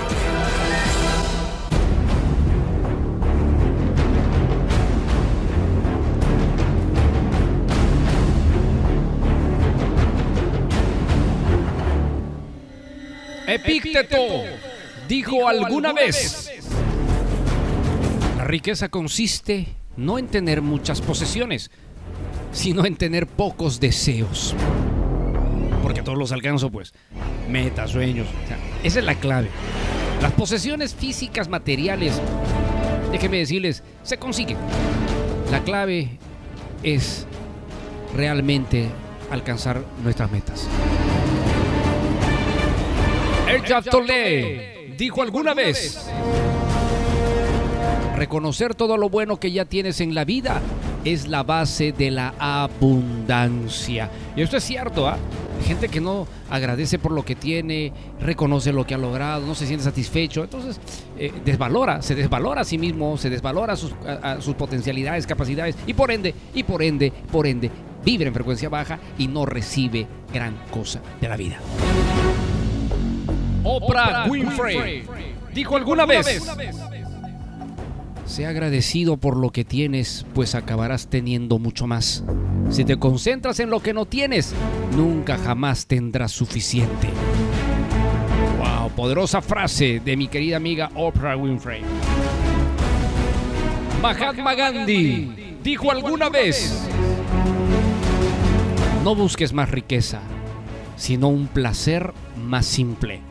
[13.57, 14.17] Epícteto
[15.07, 16.51] dijo alguna vez,
[18.37, 21.71] la riqueza consiste no en tener muchas posesiones,
[22.51, 24.55] sino en tener pocos deseos.
[25.81, 26.93] Porque todos los alcanzo, pues,
[27.49, 28.27] metas, sueños.
[28.83, 29.49] esa es la clave.
[30.21, 32.21] Las posesiones físicas, materiales,
[33.11, 34.57] déjenme decirles, se consiguen.
[35.51, 36.19] La clave
[36.83, 37.25] es
[38.15, 38.87] realmente
[39.31, 40.67] alcanzar nuestras metas.
[43.47, 46.05] Ejab Tolle dijo alguna vez,
[48.15, 50.61] reconocer todo lo bueno que ya tienes en la vida
[51.05, 54.09] es la base de la abundancia.
[54.35, 55.17] Y esto es cierto, ¿ah?
[55.65, 59.65] Gente que no agradece por lo que tiene, reconoce lo que ha logrado, no se
[59.65, 60.79] siente satisfecho, entonces
[61.17, 63.93] eh, desvalora, se desvalora a sí mismo, se desvalora sus,
[64.39, 67.71] sus potencialidades, capacidades y por ende, y por ende, por ende,
[68.03, 71.59] vibra en frecuencia baja y no recibe gran cosa de la vida.
[73.69, 75.03] Oprah Winfrey
[75.53, 76.49] dijo alguna vez,
[78.25, 82.23] sea agradecido por lo que tienes, pues acabarás teniendo mucho más.
[82.69, 84.53] Si te concentras en lo que no tienes,
[84.95, 87.09] nunca jamás tendrás suficiente.
[88.57, 91.81] Wow, poderosa frase de mi querida amiga Oprah Winfrey.
[94.01, 96.87] Mahatma Gandhi dijo alguna vez,
[99.03, 100.21] no busques más riqueza,
[100.95, 103.21] sino un placer más simple.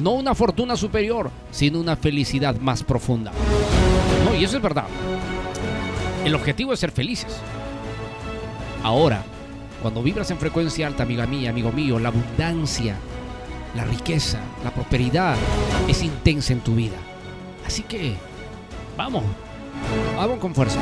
[0.00, 3.32] No una fortuna superior, sino una felicidad más profunda.
[4.24, 4.86] No, y eso es verdad.
[6.24, 7.36] El objetivo es ser felices.
[8.82, 9.22] Ahora,
[9.82, 12.96] cuando vibras en frecuencia alta, amiga mía, amigo mío, la abundancia,
[13.74, 15.36] la riqueza, la prosperidad
[15.86, 16.96] es intensa en tu vida.
[17.66, 18.14] Así que,
[18.96, 19.22] vamos,
[20.16, 20.80] vamos con fuerza.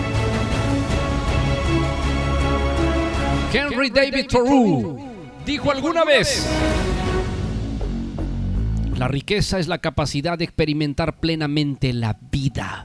[3.53, 4.97] Henry David Thoreau
[5.45, 6.47] dijo alguna vez,
[8.99, 12.85] la riqueza es la capacidad de experimentar plenamente la vida.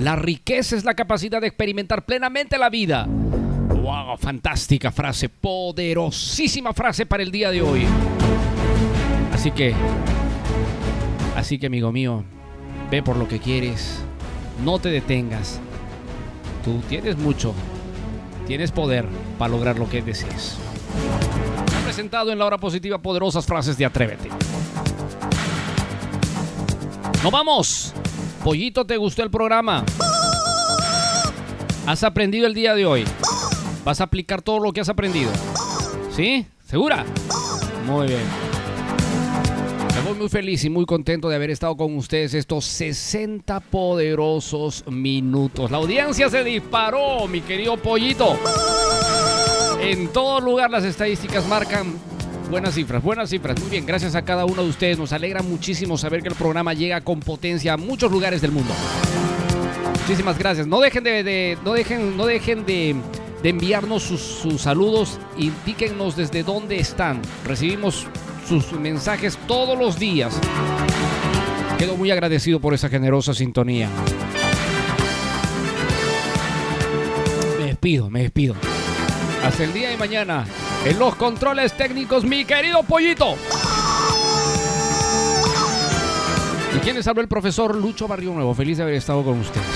[0.00, 3.06] La riqueza es la capacidad de experimentar plenamente la vida.
[3.08, 4.16] ¡Wow!
[4.16, 7.84] Fantástica frase, poderosísima frase para el día de hoy.
[9.32, 9.74] Así que,
[11.34, 12.22] así que amigo mío,
[12.88, 14.04] ve por lo que quieres,
[14.64, 15.60] no te detengas.
[16.64, 17.54] Tú tienes mucho,
[18.46, 19.04] tienes poder
[19.36, 20.58] para lograr lo que desees.
[21.84, 24.28] Presentado en la hora positiva poderosas frases de Atrévete.
[27.22, 27.92] ¡Nos vamos!
[28.42, 29.84] Pollito, ¿te gustó el programa?
[31.86, 33.04] ¿Has aprendido el día de hoy?
[33.84, 35.30] ¿Vas a aplicar todo lo que has aprendido?
[36.10, 36.46] ¿Sí?
[36.64, 37.04] ¿Segura?
[37.86, 38.50] Muy bien.
[40.06, 45.70] Voy muy feliz y muy contento de haber estado con ustedes estos 60 poderosos minutos.
[45.70, 48.38] La audiencia se disparó, mi querido pollito.
[49.80, 51.94] En todo lugar las estadísticas marcan
[52.50, 53.58] buenas cifras, buenas cifras.
[53.60, 54.98] Muy bien, gracias a cada uno de ustedes.
[54.98, 58.74] Nos alegra muchísimo saber que el programa llega con potencia a muchos lugares del mundo.
[60.00, 60.66] Muchísimas gracias.
[60.66, 62.96] No dejen de, no dejen, no dejen de,
[63.42, 65.18] de enviarnos sus, sus, saludos.
[65.38, 67.22] Indíquennos desde dónde están.
[67.46, 68.06] Recibimos
[68.48, 70.36] sus mensajes todos los días.
[71.78, 73.88] Quedo muy agradecido por esa generosa sintonía.
[77.58, 78.56] Me despido, me despido.
[79.44, 80.46] Hasta el día de mañana.
[80.84, 83.36] En los controles técnicos, mi querido pollito.
[86.74, 87.20] ¿Y quién les habló?
[87.20, 88.54] El profesor Lucho Barrio Nuevo.
[88.54, 89.66] Feliz de haber estado con ustedes.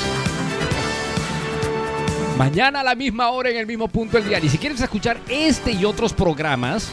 [2.38, 4.38] Mañana a la misma hora en el mismo punto del día.
[4.38, 6.90] Y si quieres escuchar este y otros programas,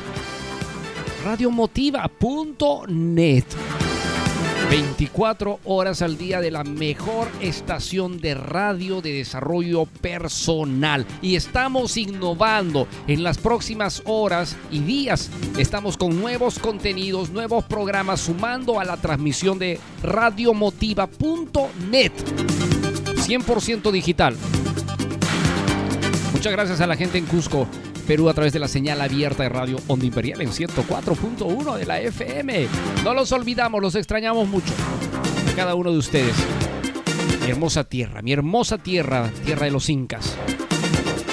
[1.23, 3.45] radiomotiva.net.
[4.69, 11.05] 24 horas al día de la mejor estación de radio de desarrollo personal.
[11.21, 15.29] Y estamos innovando en las próximas horas y días.
[15.57, 22.11] Estamos con nuevos contenidos, nuevos programas, sumando a la transmisión de radiomotiva.net.
[22.11, 24.35] 100% digital.
[26.33, 27.67] Muchas gracias a la gente en Cusco,
[28.01, 31.99] Perú, a través de la señal abierta de Radio Onda Imperial en 104.1 de la
[31.99, 32.67] FM.
[33.03, 34.73] No los olvidamos, los extrañamos mucho.
[35.51, 36.35] A cada uno de ustedes.
[37.43, 40.35] Mi hermosa tierra, mi hermosa tierra, tierra de los incas.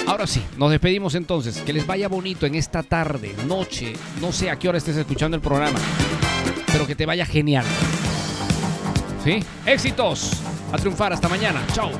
[0.07, 1.61] Ahora sí, nos despedimos entonces.
[1.61, 5.35] Que les vaya bonito en esta tarde, noche, no sé a qué hora estés escuchando
[5.35, 5.79] el programa,
[6.71, 7.65] pero que te vaya genial.
[9.23, 9.43] ¿Sí?
[9.65, 10.31] Éxitos.
[10.71, 11.13] A triunfar.
[11.13, 11.61] Hasta mañana.
[11.73, 11.91] Chao.